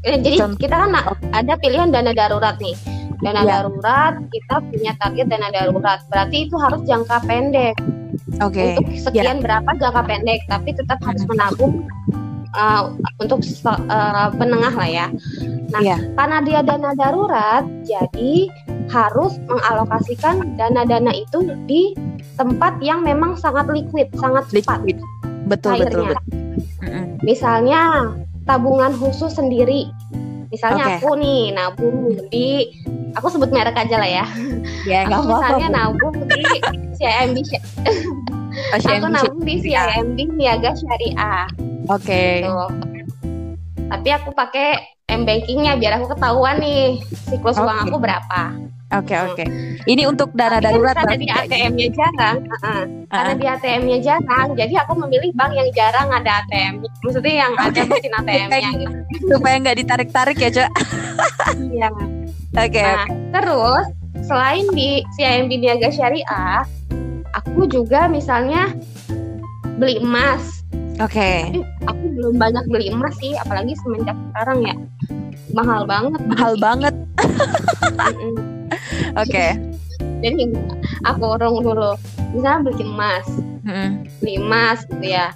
[0.00, 0.90] Eh, jadi kita kan
[1.36, 2.76] ada pilihan dana darurat nih.
[3.20, 3.60] Dana yeah.
[3.60, 6.00] darurat kita punya target dana darurat.
[6.08, 7.76] Berarti itu harus jangka pendek.
[8.40, 8.56] Oke.
[8.56, 8.68] Okay.
[8.80, 9.44] Untuk sekian yeah.
[9.44, 11.84] berapa jangka pendek, tapi tetap harus menabung
[12.54, 15.06] uh, untuk uh, penengah lah ya.
[15.70, 15.98] Nah, yeah.
[16.18, 18.50] karena dia dana darurat, jadi
[18.90, 21.94] harus mengalokasikan dana-dana itu di
[22.34, 24.82] tempat yang memang sangat liquid, sangat cepat.
[24.82, 24.98] Liquid.
[25.46, 26.24] Betul, betul, betul.
[27.22, 28.10] Misalnya
[28.46, 29.90] tabungan khusus sendiri.
[30.50, 30.98] Misalnya okay.
[30.98, 32.74] aku nih nabung di
[33.14, 34.26] aku sebut merek aja lah ya.
[34.82, 36.42] Ya, aku misalnya apa, nabung di
[36.98, 37.36] CIMB.
[38.50, 41.46] Oh, aku nabung di CIMB Niaga Syariah.
[41.86, 42.04] Oke.
[42.06, 42.34] Okay.
[42.44, 42.66] Gitu.
[43.90, 44.68] Tapi aku pakai
[45.10, 47.66] m bankingnya biar aku ketahuan nih siklus okay.
[47.66, 48.42] uang aku berapa.
[48.90, 49.34] Oke okay, oke.
[49.38, 49.46] Okay.
[49.86, 52.42] Ini untuk dana darurat karena di ATM-nya jarang.
[52.42, 52.82] Uh, uh.
[53.06, 56.82] Karena di ATM-nya jarang, jadi aku memilih bank yang jarang ada ATM.
[57.06, 57.70] Maksudnya yang okay.
[57.70, 58.98] ada mesin ATM-nya gitu.
[59.30, 60.70] Supaya nggak ditarik-tarik ya, Cok.
[61.70, 61.88] Iya.
[62.50, 62.82] Oke.
[62.82, 63.86] Nah, terus
[64.26, 66.66] selain di CIMB Niaga Syariah,
[67.34, 68.74] aku juga misalnya
[69.78, 70.62] beli emas.
[71.00, 71.16] Oke.
[71.16, 71.64] Okay.
[71.88, 74.76] aku belum banyak beli emas sih, apalagi semenjak sekarang ya
[75.54, 76.20] mahal banget.
[76.26, 76.94] Mahal banget.
[79.20, 79.26] Oke.
[79.26, 79.50] Okay.
[80.20, 80.52] Jadi
[81.08, 81.96] aku urung dulu.
[82.36, 83.26] Misalnya beli emas,
[83.66, 83.90] hmm.
[84.22, 85.34] beli emas gitu ya.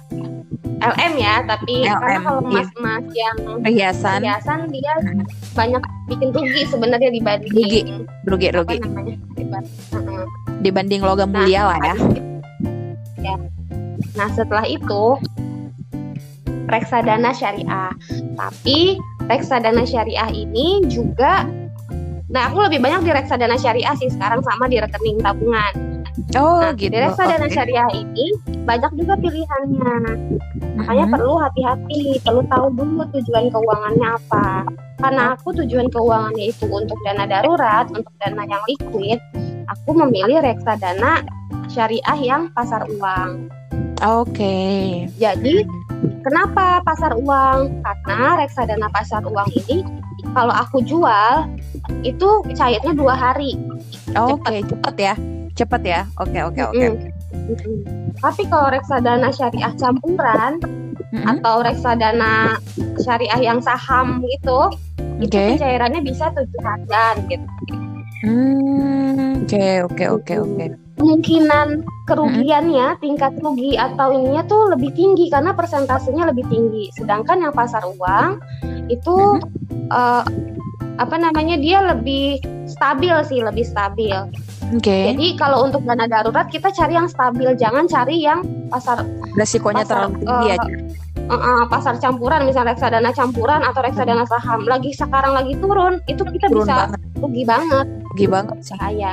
[0.93, 2.49] LM ya, tapi LM, karena kalau iya.
[2.51, 5.23] emas-emas yang perhiasan, perhiasan dia hmm.
[5.57, 7.81] banyak bikin rugi sebenarnya dibanding rugi,
[8.29, 8.77] rugi, rugi.
[10.61, 11.95] Dibanding logam nah, mulia lah ya.
[13.25, 13.35] ya.
[14.15, 15.17] Nah setelah itu
[16.69, 17.93] reksadana syariah,
[18.37, 21.45] tapi reksadana syariah ini juga
[22.25, 25.94] Nah, aku lebih banyak di reksadana syariah sih sekarang sama di rekening tabungan.
[26.39, 26.95] Oh, nah, gitu.
[26.95, 27.55] Reksadana okay.
[27.55, 28.25] syariah ini
[28.63, 29.95] banyak juga pilihannya.
[30.79, 31.13] Makanya mm -hmm.
[31.13, 34.47] perlu hati-hati, perlu tahu dulu tujuan keuangannya apa.
[34.95, 39.19] Karena aku tujuan keuangannya itu untuk dana darurat, untuk dana yang liquid,
[39.67, 41.19] aku memilih reksadana
[41.67, 43.51] syariah yang pasar uang.
[44.03, 44.31] Oke.
[44.31, 44.83] Okay.
[45.19, 45.67] Jadi,
[46.23, 47.83] kenapa pasar uang?
[48.07, 49.83] Karena reksadana pasar uang ini
[50.31, 51.47] kalau aku jual
[52.07, 53.59] itu cairnya dua hari.
[54.15, 54.59] Oke, okay.
[54.63, 55.15] cepet ya,
[55.55, 56.01] cepet ya.
[56.19, 56.87] Oke, oke, oke.
[58.19, 61.25] Tapi kalau reksadana syariah campuran mm-hmm.
[61.39, 62.59] atau reksadana
[62.99, 64.71] syariah yang saham gitu,
[65.23, 65.55] okay.
[65.55, 67.47] itu cairannya bisa tujuh harian gitu.
[68.25, 70.65] Hmm, oke, oke, oke, oke.
[70.95, 73.01] Kemungkinan kerugiannya, hmm.
[73.03, 76.89] tingkat rugi atau ininya tuh lebih tinggi karena persentasenya lebih tinggi.
[76.97, 78.41] Sedangkan yang pasar uang
[78.89, 79.91] itu hmm.
[79.93, 80.23] uh,
[80.95, 84.15] apa namanya dia lebih stabil sih lebih stabil.
[84.73, 84.81] Oke.
[84.81, 85.03] Okay.
[85.13, 89.05] Jadi kalau untuk dana darurat kita cari yang stabil, jangan cari yang pasar
[89.37, 90.69] resikonya pasar, terlalu tinggi uh,
[91.25, 96.21] Uh, uh, pasar campuran misalnya reksadana campuran atau reksadana saham lagi sekarang lagi turun itu
[96.21, 96.99] kita turun bisa banget.
[97.17, 99.09] rugi banget rugi banget bahaya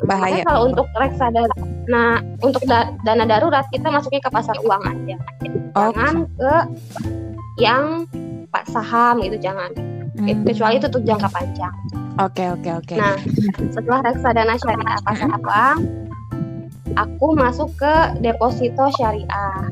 [0.00, 1.56] bahaya Makanya kalau untuk reksadana
[1.92, 5.16] nah untuk da dana darurat kita masuknya ke pasar uang aja
[5.76, 6.54] jangan ke
[7.60, 8.08] yang
[8.48, 9.76] pak saham itu jangan
[10.16, 10.44] hmm.
[10.44, 11.76] kecuali itu untuk jangka panjang.
[12.16, 12.86] Oke okay, oke okay, oke.
[12.88, 12.98] Okay.
[12.98, 13.16] Nah
[13.76, 15.78] setelah reksadana syariah pasar uang,
[16.96, 19.68] aku masuk ke deposito syariah.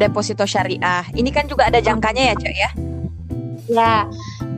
[0.00, 1.04] Deposito syariah.
[1.12, 2.70] Ini kan juga ada jangkanya ya cok ya?
[3.68, 3.94] Ya.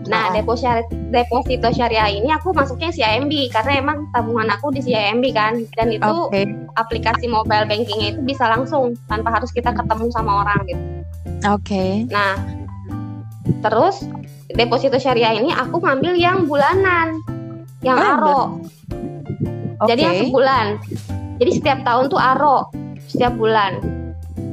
[0.06, 0.38] Nah, oh.
[0.38, 5.90] deposito deposito syariah ini aku masuknya CIMB karena emang tabungan aku di CIMB kan dan
[5.90, 6.46] itu okay.
[6.78, 10.82] aplikasi mobile bankingnya itu bisa langsung tanpa harus kita ketemu sama orang gitu.
[11.50, 11.58] Oke.
[11.58, 11.92] Okay.
[12.06, 12.38] Nah,
[13.66, 14.06] terus
[14.54, 17.18] deposito syariah ini aku ngambil yang bulanan,
[17.82, 18.40] yang oh, aro.
[19.82, 19.86] Okay.
[19.94, 20.66] Jadi yang sebulan.
[21.42, 22.70] Jadi setiap tahun tuh aro,
[23.10, 23.82] setiap bulan.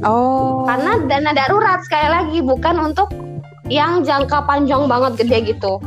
[0.01, 0.65] Oh.
[0.65, 3.13] Karena dana darurat sekali lagi bukan untuk
[3.69, 5.77] yang jangka panjang banget gede gitu.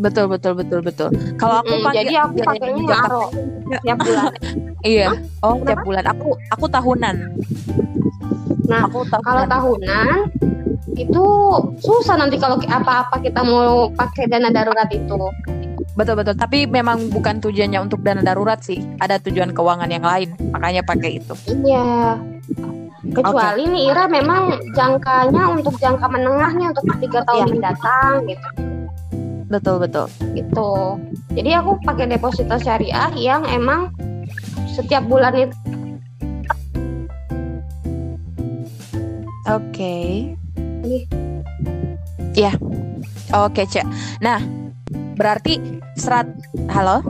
[0.00, 1.08] Betul betul betul betul.
[1.36, 3.24] Kalau aku mm, pakai jadi aku pakainya yang aro
[3.68, 4.32] setiap bulan.
[4.96, 5.08] iya.
[5.44, 6.04] Oh, setiap bulan.
[6.08, 7.16] Aku aku tahunan.
[8.68, 9.24] Nah, aku tahunan.
[9.24, 10.16] kalau tahunan
[10.94, 11.24] itu
[11.80, 15.16] susah nanti kalau apa-apa kita mau pakai dana darurat itu.
[15.96, 16.34] Betul betul.
[16.38, 18.78] Tapi memang bukan tujuannya untuk dana darurat sih.
[19.02, 20.36] Ada tujuan keuangan yang lain.
[20.54, 21.34] Makanya pakai itu.
[21.48, 22.20] Iya.
[23.08, 23.72] Kecuali okay.
[23.72, 24.42] nih Ira memang
[24.74, 27.50] jangkanya untuk jangka menengahnya untuk tiga tahun yeah.
[27.50, 28.48] mendatang gitu.
[29.48, 30.06] Betul betul.
[30.36, 30.70] Gitu.
[31.32, 33.90] Jadi aku pakai deposito syariah yang emang
[34.68, 35.56] setiap bulan itu.
[39.48, 40.36] Oke.
[40.84, 41.08] Okay.
[42.36, 42.52] Iya.
[43.32, 43.84] Oke, Cek.
[44.20, 44.44] Nah,
[45.16, 45.56] berarti
[45.96, 46.28] serat
[46.68, 47.00] halo?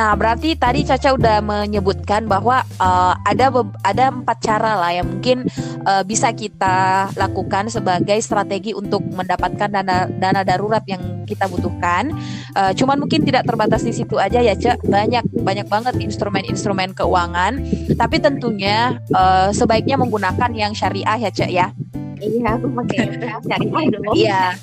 [0.00, 3.52] Nah, berarti tadi Caca udah menyebutkan bahwa uh, ada
[3.84, 5.44] ada empat cara lah yang mungkin
[5.84, 12.16] uh, bisa kita lakukan sebagai strategi untuk mendapatkan dana dana darurat yang kita butuhkan.
[12.56, 14.88] Uh, cuman mungkin tidak terbatas di situ aja ya, Cak.
[14.88, 17.60] Banyak banyak banget instrumen-instrumen keuangan.
[17.92, 21.76] Tapi tentunya uh, sebaiknya menggunakan yang syariah ya, Cak ya.
[22.24, 24.16] Iya, aku pakai syariah dong.
[24.16, 24.56] Iya.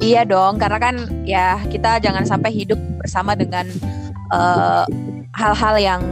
[0.00, 0.96] Iya dong, karena kan
[1.28, 3.68] ya kita jangan sampai hidup bersama dengan
[4.32, 4.84] eh,
[5.34, 6.02] hal-hal yang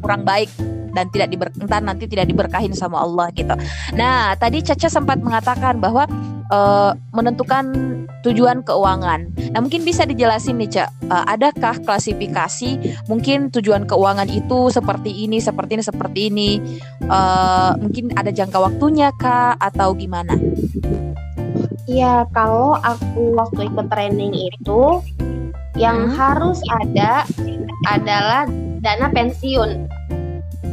[0.00, 0.50] kurang baik
[0.90, 1.48] dan tidak diber
[1.82, 3.54] nanti tidak diberkahin sama Allah gitu.
[3.94, 6.06] Nah, tadi Caca sempat mengatakan bahwa
[6.50, 7.64] uh, menentukan
[8.26, 9.32] tujuan keuangan.
[9.54, 10.88] Nah, mungkin bisa dijelasin nih, Cak.
[11.08, 16.50] Uh, adakah klasifikasi mungkin tujuan keuangan itu seperti ini, seperti ini, seperti ini?
[17.06, 20.36] Uh, mungkin ada jangka waktunya kah atau gimana?
[21.90, 25.02] Iya, kalau aku waktu ikut training itu
[25.78, 26.14] yang hmm.
[26.14, 27.24] harus ada
[27.88, 28.46] adalah
[28.82, 29.88] dana pensiun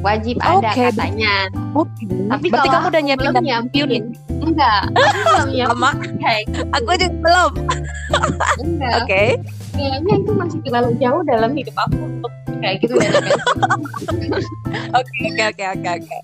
[0.01, 0.61] wajib okay.
[0.61, 1.35] ada katanya.
[1.73, 2.07] Okay.
[2.29, 3.91] Tapi Berarti kamu udah nyiapin dana pensiun?
[4.43, 4.81] Enggak.
[5.69, 5.91] Sama.
[6.77, 7.51] Aku juga belum.
[8.61, 8.93] Enggak.
[9.01, 9.07] Oke.
[9.07, 9.29] Okay.
[9.77, 14.43] Kayaknya itu masih terlalu jauh dalam hidup aku untuk kayak gitu dana pensiun.
[14.97, 16.17] Oke oke oke oke oke.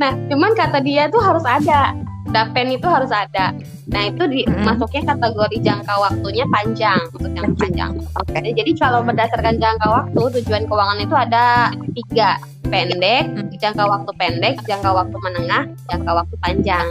[0.00, 1.94] Nah, cuman kata dia tuh harus ada.
[2.34, 3.54] Dapen itu harus ada.
[3.86, 4.66] Nah itu di, hmm.
[4.66, 7.90] masuknya kategori jangka waktunya panjang untuk yang panjang.
[8.18, 8.34] Oke.
[8.34, 8.50] Okay.
[8.58, 13.30] Jadi kalau berdasarkan jangka waktu tujuan keuangan itu ada tiga pendek,
[13.62, 16.86] jangka waktu pendek, jangka waktu menengah, jangka waktu panjang.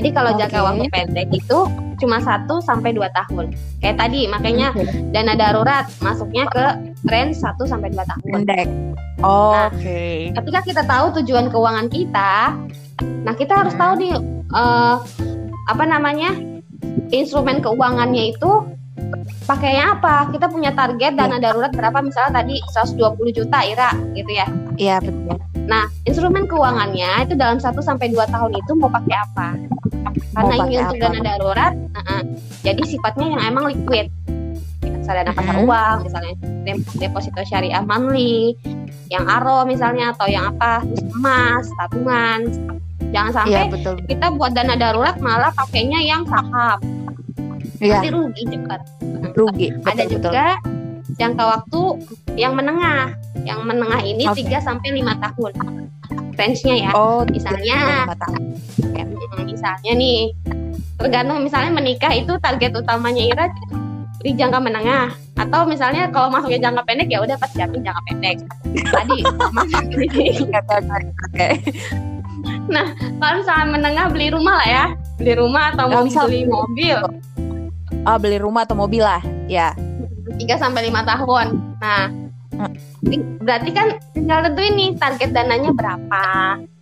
[0.00, 0.38] Jadi kalau okay.
[0.48, 1.58] jangka waktu pendek itu
[2.00, 3.52] cuma satu sampai dua tahun.
[3.84, 4.88] Kayak tadi makanya okay.
[5.12, 8.28] dana darurat masuknya ke range 1 sampai dua tahun.
[8.28, 8.68] Pendek.
[9.20, 9.80] Oh, nah, Oke.
[9.80, 10.16] Okay.
[10.36, 12.56] Ketika kita tahu tujuan keuangan kita,
[13.24, 13.80] nah kita harus hmm.
[13.80, 14.14] tahu nih
[14.52, 14.96] uh,
[15.68, 16.34] apa namanya
[17.14, 18.50] instrumen keuangannya itu
[19.44, 21.50] pakainya apa kita punya target dana iya.
[21.50, 24.46] darurat berapa misalnya tadi 120 juta Ira gitu ya
[24.78, 29.48] iya betul nah instrumen keuangannya itu dalam 1 sampai dua tahun itu mau pakai apa
[30.34, 32.22] karena ini untuk dana darurat uh -uh.
[32.62, 34.10] jadi sifatnya yang emang liquid
[35.00, 36.34] misalnya dana pasar uang misalnya
[37.00, 38.54] deposito syariah monthly
[39.08, 40.84] yang aro misalnya atau yang apa
[41.16, 42.46] emas tabungan
[43.10, 43.94] Jangan sampai ya, betul.
[44.06, 46.78] kita buat dana darurat malah pakainya yang saham.
[47.82, 47.98] Ya.
[47.98, 48.80] Nanti rugi cepat.
[49.34, 49.66] Rugi.
[49.74, 51.16] Betul, Ada juga betul.
[51.18, 51.82] jangka waktu
[52.38, 53.18] yang menengah.
[53.42, 54.46] Yang menengah ini okay.
[54.46, 55.52] 3 sampai 5 tahun.
[56.38, 56.90] Range-nya ya.
[56.94, 58.06] Oh, misalnya.
[58.86, 60.30] Hmm, misalnya nih
[61.00, 63.46] tergantung misalnya menikah itu target utamanya Ira
[64.20, 65.12] di jangka menengah.
[65.40, 68.36] Atau misalnya kalau masuknya jangka pendek ya udah pas siapin jangka pendek.
[68.92, 69.18] Tadi
[69.52, 70.48] masuk ini
[72.70, 72.86] nah
[73.20, 74.84] kalau misalnya menengah beli rumah lah ya.
[75.20, 76.98] Beli rumah atau mau beli mobil.
[78.08, 79.76] Oh, beli rumah atau mobil lah ya.
[80.30, 81.58] 3 sampai lima tahun.
[81.80, 82.08] Nah
[83.40, 86.24] berarti kan tinggal tentuin nih target dananya berapa.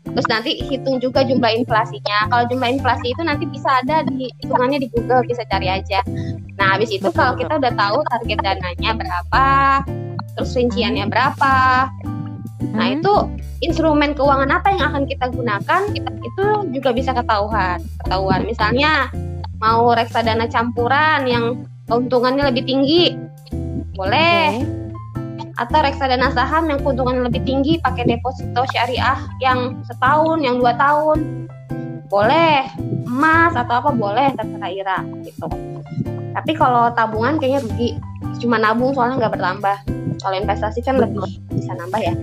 [0.09, 2.27] Terus nanti hitung juga jumlah inflasinya.
[2.33, 6.03] Kalau jumlah inflasi itu nanti bisa ada di hitungannya di Google bisa cari aja
[6.59, 9.47] nah habis itu kalau kita udah tahu target dananya berapa
[10.35, 11.13] terus rinciannya hmm.
[11.15, 11.55] berapa
[12.75, 12.97] nah hmm.
[12.99, 13.15] itu
[13.63, 16.45] instrumen keuangan apa yang akan kita gunakan kita, itu
[16.75, 19.11] juga bisa ketahuan ketahuan misalnya
[19.59, 21.45] mau reksadana campuran yang
[21.91, 23.19] keuntungannya lebih tinggi
[23.99, 25.47] boleh okay.
[25.59, 31.51] atau reksadana saham yang keuntungannya lebih tinggi pakai deposito syariah yang setahun yang dua tahun
[32.07, 32.63] boleh
[33.11, 35.47] emas atau apa boleh terserah Ira gitu
[36.35, 37.91] tapi kalau tabungan kayaknya rugi.
[38.39, 39.77] Cuma nabung soalnya nggak bertambah.
[40.19, 41.25] Kalau investasi kan lebih
[41.55, 42.15] bisa nambah ya.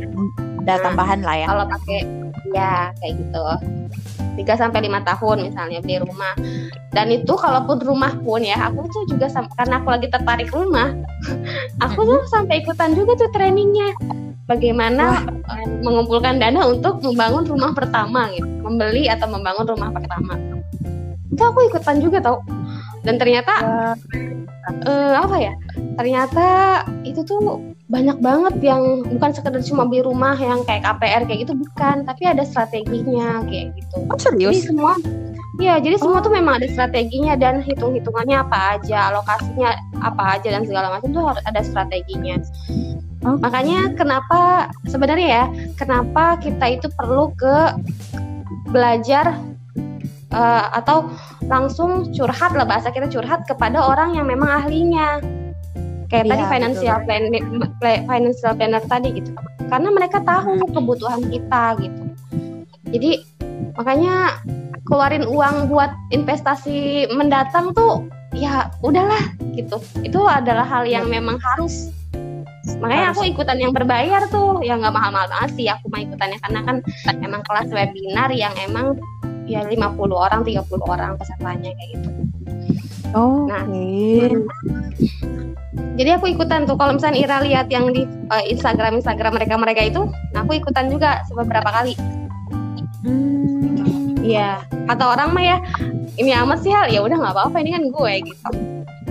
[0.65, 1.47] Ada nah, tambahan lah ya.
[1.51, 1.99] kalau pakai
[2.53, 3.45] ya kayak gitu.
[4.35, 6.35] 3 sampai lima tahun misalnya beli rumah.
[6.91, 10.95] Dan itu kalaupun rumah pun ya aku tuh juga karena aku lagi tertarik rumah
[11.85, 13.95] aku tuh sampai ikutan juga tuh trainingnya.
[14.45, 15.57] Bagaimana Wah.
[15.57, 18.45] Eh, mengumpulkan dana untuk membangun rumah pertama gitu.
[18.61, 20.37] Membeli atau membangun rumah pertama.
[21.31, 22.41] Itu aku ikutan juga tau
[23.05, 23.53] dan ternyata
[24.85, 25.53] uh, apa ya?
[25.95, 26.45] Ternyata
[27.05, 31.53] itu tuh banyak banget yang bukan sekedar cuma beli rumah yang kayak KPR kayak gitu
[31.53, 32.03] bukan.
[32.03, 33.97] Tapi ada strateginya kayak gitu.
[34.09, 34.65] Oh, serius?
[34.65, 34.93] Jadi semua
[35.55, 39.71] ya jadi semua tuh memang ada strateginya dan hitung hitungannya apa aja alokasinya
[40.03, 42.35] apa aja dan segala macam tuh harus ada strateginya.
[43.25, 43.41] Oh.
[43.41, 45.45] makanya kenapa sebenarnya ya
[45.81, 47.73] kenapa kita itu perlu ke
[48.69, 49.33] belajar
[50.36, 51.07] uh, atau
[51.47, 55.23] langsung curhat lah bahasa kita curhat kepada orang yang memang ahlinya.
[56.05, 57.23] Kayak ya, tadi financial plan
[58.05, 59.31] financial planner tadi gitu.
[59.65, 62.01] Karena mereka tahu kebutuhan kita gitu.
[62.93, 63.11] Jadi
[63.73, 64.38] makanya
[64.86, 68.05] keluarin uang buat investasi mendatang tuh
[68.38, 69.81] ya udahlah gitu.
[70.05, 71.89] Itu adalah hal yang memang harus.
[72.77, 74.61] Makanya aku ikutan yang berbayar tuh.
[74.61, 76.38] Yang nggak mahal-mahal banget sih aku mau ikutannya.
[76.38, 76.77] Karena kan
[77.17, 78.93] emang kelas webinar yang emang
[79.45, 79.77] ya 50
[80.11, 82.09] orang 30 orang pesertanya kayak gitu
[83.13, 84.33] oh nah okay.
[85.95, 89.81] jadi aku ikutan tuh kalau misalnya Ira lihat yang di uh, Instagram Instagram mereka mereka
[89.85, 90.01] itu
[90.33, 91.93] nah aku ikutan juga beberapa kali
[93.05, 93.45] hmm.
[94.25, 94.89] Iya, hmm.
[94.89, 95.57] atau orang mah ya
[96.17, 98.49] ini amat sih hal ya udah nggak apa-apa ini kan gue gitu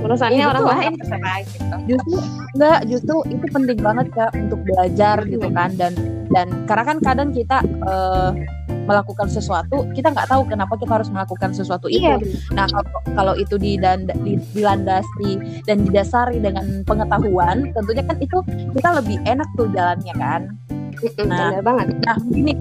[0.04, 0.92] urusannya ya, orang lain.
[1.00, 2.16] Terserah gitu justru
[2.54, 5.70] enggak justru itu penting banget kak untuk belajar gitu kan.
[5.74, 5.92] Dan
[6.32, 8.32] dan karena kan kadang kita uh,
[8.84, 12.04] melakukan sesuatu kita nggak tahu kenapa kita harus melakukan sesuatu itu.
[12.04, 12.20] iya.
[12.52, 18.38] nah kalau kalau itu di dan di, dilandasi dan didasari dengan pengetahuan tentunya kan itu
[18.76, 20.42] kita lebih enak tuh jalannya kan.
[21.28, 21.86] Nah banget.
[22.04, 22.52] nah ini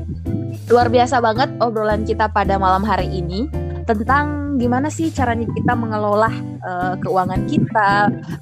[0.71, 3.47] luar biasa banget obrolan kita pada malam hari ini
[3.83, 6.31] tentang gimana sih caranya kita mengelola
[6.63, 7.91] uh, keuangan kita,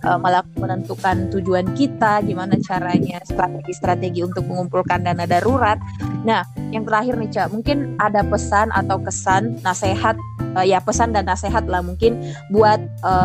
[0.06, 0.20] uh,
[0.58, 5.82] menentukan tujuan kita, gimana caranya strategi-strategi untuk mengumpulkan dana darurat.
[6.22, 10.16] Nah, yang terakhir nih Cak, mungkin ada pesan atau kesan, nasihat
[10.58, 12.20] uh, ya pesan dan nasihat lah mungkin
[12.52, 12.80] buat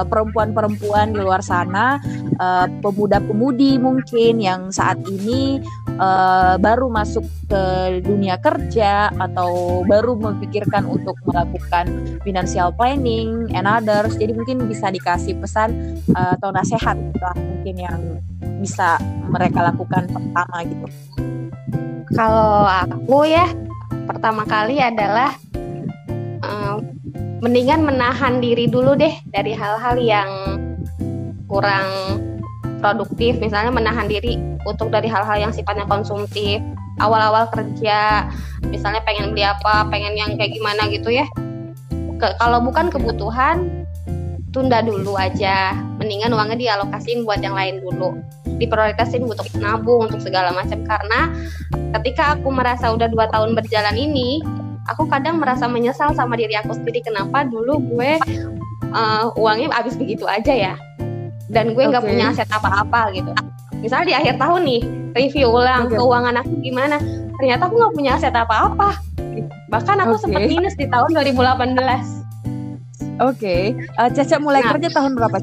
[0.09, 2.01] perempuan-perempuan uh, di luar sana,
[2.41, 5.61] uh, pemuda-pemudi mungkin yang saat ini
[6.01, 7.63] uh, baru masuk ke
[8.03, 11.87] dunia kerja atau baru memikirkan untuk melakukan
[12.23, 14.17] financial planning and others.
[14.17, 18.01] Jadi mungkin bisa dikasih pesan uh, atau nasihat lah mungkin yang
[18.61, 18.99] bisa
[19.29, 20.87] mereka lakukan pertama gitu.
[22.15, 23.51] Kalau aku ya
[24.07, 25.35] pertama kali adalah
[26.41, 26.79] uh,
[27.45, 30.31] mendingan menahan diri dulu deh dari hal-hal yang
[31.47, 31.89] kurang
[32.81, 33.37] produktif.
[33.41, 36.61] Misalnya menahan diri untuk dari hal-hal yang sifatnya konsumtif.
[36.97, 38.31] Awal-awal kerja
[38.65, 41.29] misalnya pengen beli apa pengen yang kayak gimana gitu ya.
[42.17, 43.85] Ke, kalau bukan kebutuhan
[44.57, 45.77] tunda dulu aja.
[46.01, 48.17] Mendingan uangnya dialokasiin buat yang lain dulu.
[48.57, 50.81] Diprioritasin untuk nabung untuk segala macam.
[50.89, 51.29] Karena
[52.01, 54.41] ketika aku merasa udah dua tahun berjalan ini
[54.91, 58.19] aku kadang merasa menyesal sama diri aku sendiri kenapa dulu gue
[58.95, 60.75] uh, uangnya habis begitu aja ya
[61.51, 62.11] dan gue nggak okay.
[62.15, 63.31] punya aset apa-apa gitu
[63.79, 64.83] misalnya di akhir tahun nih
[65.15, 65.99] review ulang okay.
[65.99, 66.97] keuangan aku gimana
[67.39, 68.91] ternyata aku nggak punya aset apa-apa
[69.69, 70.23] bahkan aku okay.
[70.27, 71.27] sempat minus di tahun 2018
[73.21, 73.75] oke okay.
[73.99, 75.39] uh, Caca mulai nah, kerja tahun berapa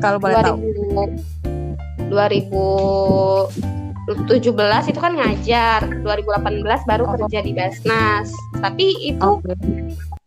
[0.00, 0.58] kalau boleh 2000, tahu
[4.18, 7.10] 2017 itu kan ngajar 2018 baru oh.
[7.14, 9.54] kerja di Basnas tapi itu okay.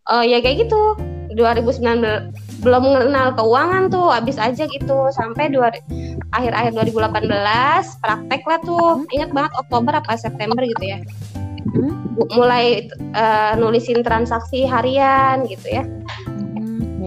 [0.08, 0.96] uh, ya kayak gitu
[1.36, 5.74] 2019 belum mengenal keuangan tuh habis aja gitu sampai dua
[6.32, 7.28] akhir-akhir 2018
[8.00, 9.16] praktek lah tuh hmm.
[9.20, 11.00] ingat banget Oktober apa September gitu ya
[11.76, 12.16] hmm?
[12.38, 15.84] mulai uh, nulisin transaksi harian gitu ya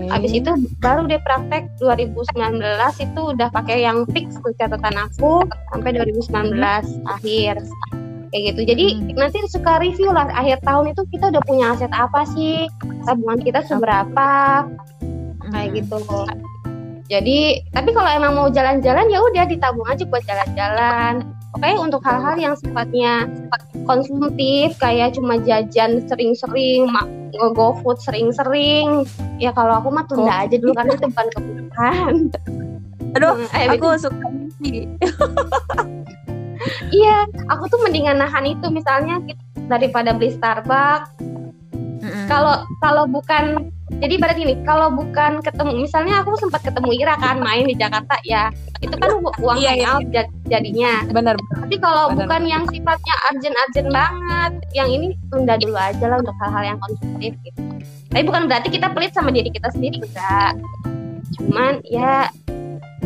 [0.07, 0.13] hmm.
[0.15, 2.63] Habis itu baru deh praktek 2019
[3.03, 5.43] itu udah pakai yang fix tuh catatan aku
[5.75, 7.05] sampai 2019 hmm.
[7.11, 7.55] akhir
[8.31, 8.61] kayak gitu.
[8.63, 9.19] Jadi hmm.
[9.19, 12.71] nanti suka review lah akhir tahun itu kita udah punya aset apa sih,
[13.03, 14.65] tabungan kita seberapa,
[15.51, 15.77] kayak hmm.
[15.83, 15.99] gitu
[17.07, 21.23] jadi tapi kalau emang mau jalan-jalan ya udah ditabung aja buat jalan-jalan
[21.57, 23.25] oke untuk hal-hal yang sifatnya
[23.89, 26.85] konsumtif kayak cuma jajan sering-sering
[27.57, 29.09] go food sering-sering
[29.41, 30.43] ya kalau aku mah tunda oh.
[30.45, 32.15] aja dulu karena itu bukan kebutuhan.
[33.17, 34.05] Aduh hmm, eh, aku itu.
[34.05, 34.27] suka
[36.93, 38.67] iya aku tuh mendingan nahan itu.
[38.69, 39.21] Misalnya
[39.69, 41.13] daripada beli Starbucks.
[42.29, 47.15] Kalau mm kalau bukan jadi berarti ini kalau bukan ketemu misalnya aku sempat ketemu Ira
[47.23, 48.51] kan main di Jakarta ya
[48.83, 50.27] itu kan uang iya, iya.
[50.51, 51.07] jadinya.
[51.07, 56.35] Benar tapi kalau bukan yang sifatnya urgent-urgent banget yang ini tunda dulu aja lah untuk
[56.43, 57.61] hal-hal yang konsumtif gitu.
[58.11, 60.53] Tapi bukan berarti kita pelit sama diri kita sendiri enggak.
[61.39, 62.27] Cuman ya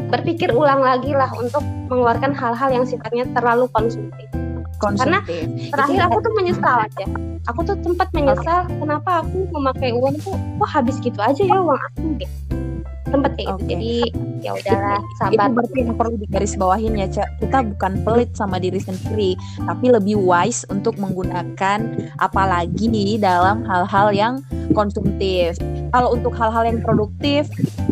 [0.09, 1.61] berpikir ulang lagi lah untuk
[1.93, 4.40] mengeluarkan hal-hal yang sifatnya terlalu konsumtif
[4.81, 5.21] karena
[5.69, 7.05] terakhir aku tuh menyesal aja.
[7.53, 11.77] Aku tuh sempat menyesal kenapa aku memakai uang tuh kok habis gitu aja ya uang
[11.77, 12.01] aku.
[12.21, 12.60] gitu
[13.11, 13.95] tempat kayak gitu jadi
[14.45, 18.57] ya udahlah sabar itu berarti yang perlu digaris bawahin ya cak kita bukan pelit sama
[18.57, 19.37] diri sendiri
[19.69, 21.79] tapi lebih wise untuk menggunakan
[22.19, 24.35] apalagi dalam hal-hal yang
[24.73, 25.61] konsumtif
[25.93, 27.51] kalau untuk hal-hal yang produktif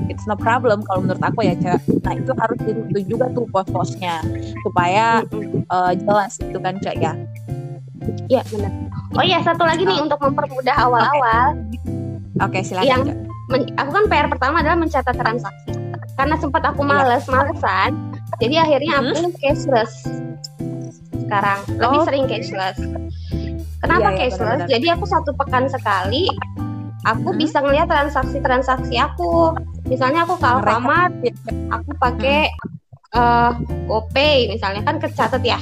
[0.09, 4.25] it's no problem kalau menurut aku ya cak nah itu harus ditutup juga tuh pos-posnya
[4.65, 5.27] supaya
[5.69, 7.13] uh, jelas itu kan cak ya
[8.29, 8.73] Iya benar.
[9.17, 11.61] Oh iya satu lagi nih untuk mempermudah awal-awal.
[12.41, 12.61] Oke okay.
[12.61, 12.89] okay, silakan.
[12.89, 15.73] Yang aku kan PR pertama adalah mencatat transaksi.
[16.19, 16.91] Karena sempat aku iya.
[16.91, 17.91] males malesan,
[18.43, 19.35] jadi akhirnya aku hmm?
[19.39, 19.93] cashless.
[21.15, 21.81] Sekarang oh.
[21.81, 22.79] lebih sering cashless.
[23.79, 24.61] Kenapa iya, iya, cashless?
[24.63, 24.71] -bener.
[24.71, 26.27] Jadi aku satu pekan sekali
[27.07, 27.39] aku hmm?
[27.39, 29.55] bisa ngeliat transaksi-transaksi aku.
[29.87, 31.15] Misalnya aku ke Alfamart,
[31.71, 33.17] aku pakai hmm.
[33.17, 33.53] uh,
[33.87, 35.57] GoPay misalnya kan kecatat ya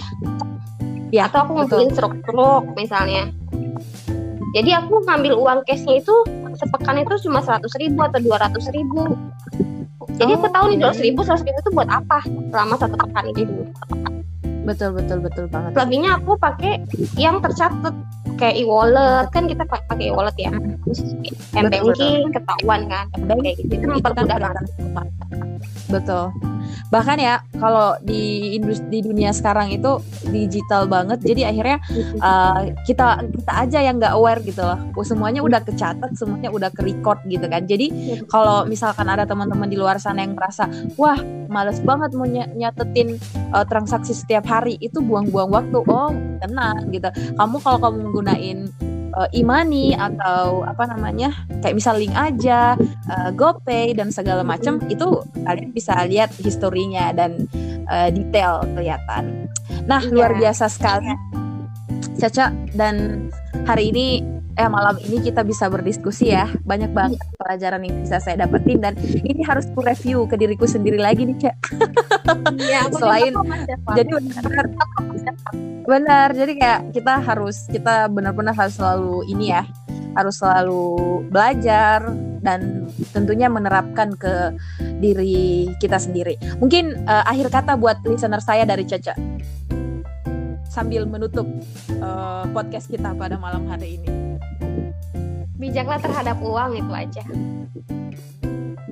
[1.14, 3.30] ya atau aku ngumpulin struk-struk misalnya
[4.56, 6.14] jadi aku ngambil uang cashnya itu
[6.56, 9.04] sepekan itu cuma seratus ribu atau dua ratus ribu.
[10.16, 12.24] Jadi oh, aku tahu nih dua ratus ribu seratus ribu itu buat apa?
[12.24, 13.44] Selama satu pekan itu
[14.64, 15.76] betul betul betul banget.
[15.76, 16.80] Lebihnya aku pakai
[17.20, 17.92] yang tercatat
[18.36, 19.26] kayak e-wallet.
[19.32, 20.52] Kan kita pakai e-wallet ya.
[20.84, 21.00] Terus
[21.52, 23.06] banking ketahuan kan.
[23.12, 23.72] Kayak gitu.
[23.76, 24.52] itu mempermudah
[25.88, 26.34] betul.
[26.90, 29.98] Bahkan ya kalau di industri di dunia sekarang itu
[30.30, 31.22] digital banget.
[31.22, 31.78] Jadi akhirnya
[32.22, 34.78] uh, kita kita aja yang nggak aware gitu loh.
[35.06, 37.66] Semuanya udah kecatat semuanya udah ke record gitu kan.
[37.66, 40.66] Jadi kalau misalkan ada teman-teman di luar sana yang merasa
[40.98, 43.18] wah males banget mau ny nyatetin
[43.54, 45.78] uh, transaksi setiap hari itu buang-buang waktu.
[45.86, 46.10] Oh
[46.42, 47.08] tenang gitu.
[47.38, 48.25] Kamu kalau kamu menggunakan
[49.16, 51.32] uh, e-money atau apa namanya
[51.64, 52.76] kayak misal link aja,
[53.08, 57.48] uh, GoPay dan segala macam itu kalian bisa lihat historinya dan
[57.88, 59.48] uh, detail kelihatan.
[59.88, 60.12] Nah iya.
[60.12, 61.10] luar biasa sekali,
[62.16, 63.28] Caca dan
[63.64, 64.06] hari ini
[64.56, 66.48] eh malam ini kita bisa berdiskusi ya.
[66.64, 70.96] Banyak banget pelajaran yang bisa saya dapetin dan ini harus ku review ke diriku sendiri
[70.96, 71.56] lagi nih cak.
[72.56, 73.30] Ya, selain
[73.94, 74.66] jadi benar.
[75.86, 79.62] Benar jadi kayak kita harus kita benar-benar harus selalu ini ya
[80.16, 82.02] harus selalu belajar
[82.42, 84.56] dan tentunya menerapkan ke
[84.98, 86.40] diri kita sendiri.
[86.58, 89.14] Mungkin uh, akhir kata buat listener saya dari Caca.
[90.66, 91.46] Sambil menutup
[92.02, 94.25] uh, podcast kita pada malam hari ini
[95.56, 97.24] bijaklah terhadap uang itu aja.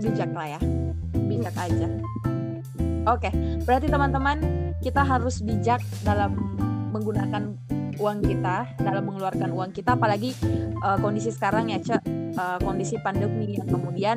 [0.00, 0.60] Bijak lah ya.
[1.14, 1.88] Bijak aja.
[3.04, 3.28] Oke
[3.68, 4.38] berarti teman-teman
[4.80, 6.36] kita harus bijak dalam
[6.92, 7.56] menggunakan
[8.00, 10.34] uang kita dalam mengeluarkan uang kita apalagi
[10.82, 12.00] uh, kondisi sekarang ya cek
[12.36, 13.60] uh, kondisi pandemi.
[13.60, 14.16] Yang kemudian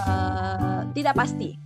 [0.00, 1.56] uh, tidak pasti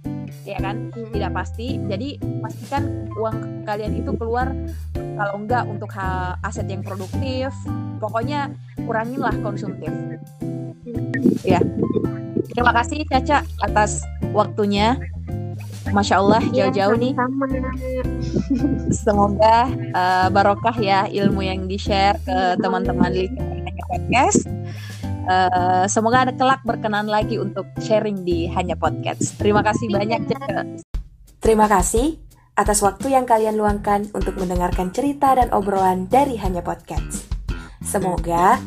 [0.45, 0.91] ya kan?
[0.93, 1.79] Tidak pasti.
[1.87, 4.53] Jadi pastikan uang kalian itu keluar
[4.95, 5.91] kalau enggak untuk
[6.43, 7.51] aset yang produktif.
[7.99, 8.53] Pokoknya
[8.85, 9.91] kuranginlah konsumtif.
[11.43, 11.61] Ya.
[12.53, 14.97] Terima kasih Caca atas waktunya.
[15.87, 17.15] Masya Allah iya, jauh-jauh nih.
[18.91, 23.31] semoga uh, barokah ya ilmu yang di share ke teman-teman di
[23.87, 24.51] podcast
[25.29, 29.37] uh, semoga ada kelak berkenan lagi untuk sharing di hanya podcast.
[29.39, 30.63] Terima kasih banyak Caca
[31.47, 32.19] terima kasih
[32.59, 37.29] atas waktu yang kalian luangkan untuk mendengarkan cerita dan obrolan dari hanya podcast.
[37.85, 38.59] Semoga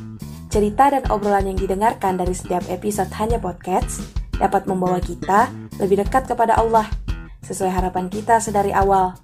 [0.47, 3.99] cerita dan obrolan yang didengarkan dari setiap episode Hanya Podcast
[4.39, 5.51] dapat membawa kita
[5.81, 6.87] lebih dekat kepada Allah,
[7.43, 9.17] sesuai harapan kita sedari awal.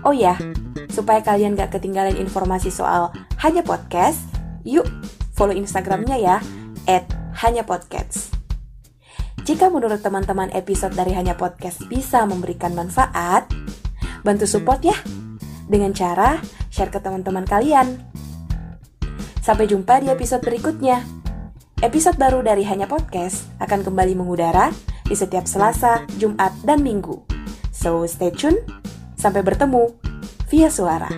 [0.00, 0.40] Oh ya,
[0.88, 3.12] supaya kalian gak ketinggalan informasi soal
[3.44, 4.24] Hanya Podcast,
[4.64, 4.88] yuk
[5.40, 6.36] follow Instagramnya ya,
[6.84, 7.08] at
[7.40, 8.36] Hanya Podcast.
[9.48, 13.48] Jika menurut teman-teman episode dari Hanya Podcast bisa memberikan manfaat,
[14.20, 14.92] bantu support ya
[15.64, 16.36] dengan cara
[16.68, 18.04] share ke teman-teman kalian.
[19.40, 21.00] Sampai jumpa di episode berikutnya.
[21.80, 24.68] Episode baru dari Hanya Podcast akan kembali mengudara
[25.08, 27.16] di setiap Selasa, Jumat, dan Minggu.
[27.72, 28.60] So, stay tune.
[29.16, 29.88] Sampai bertemu
[30.52, 31.08] via suara.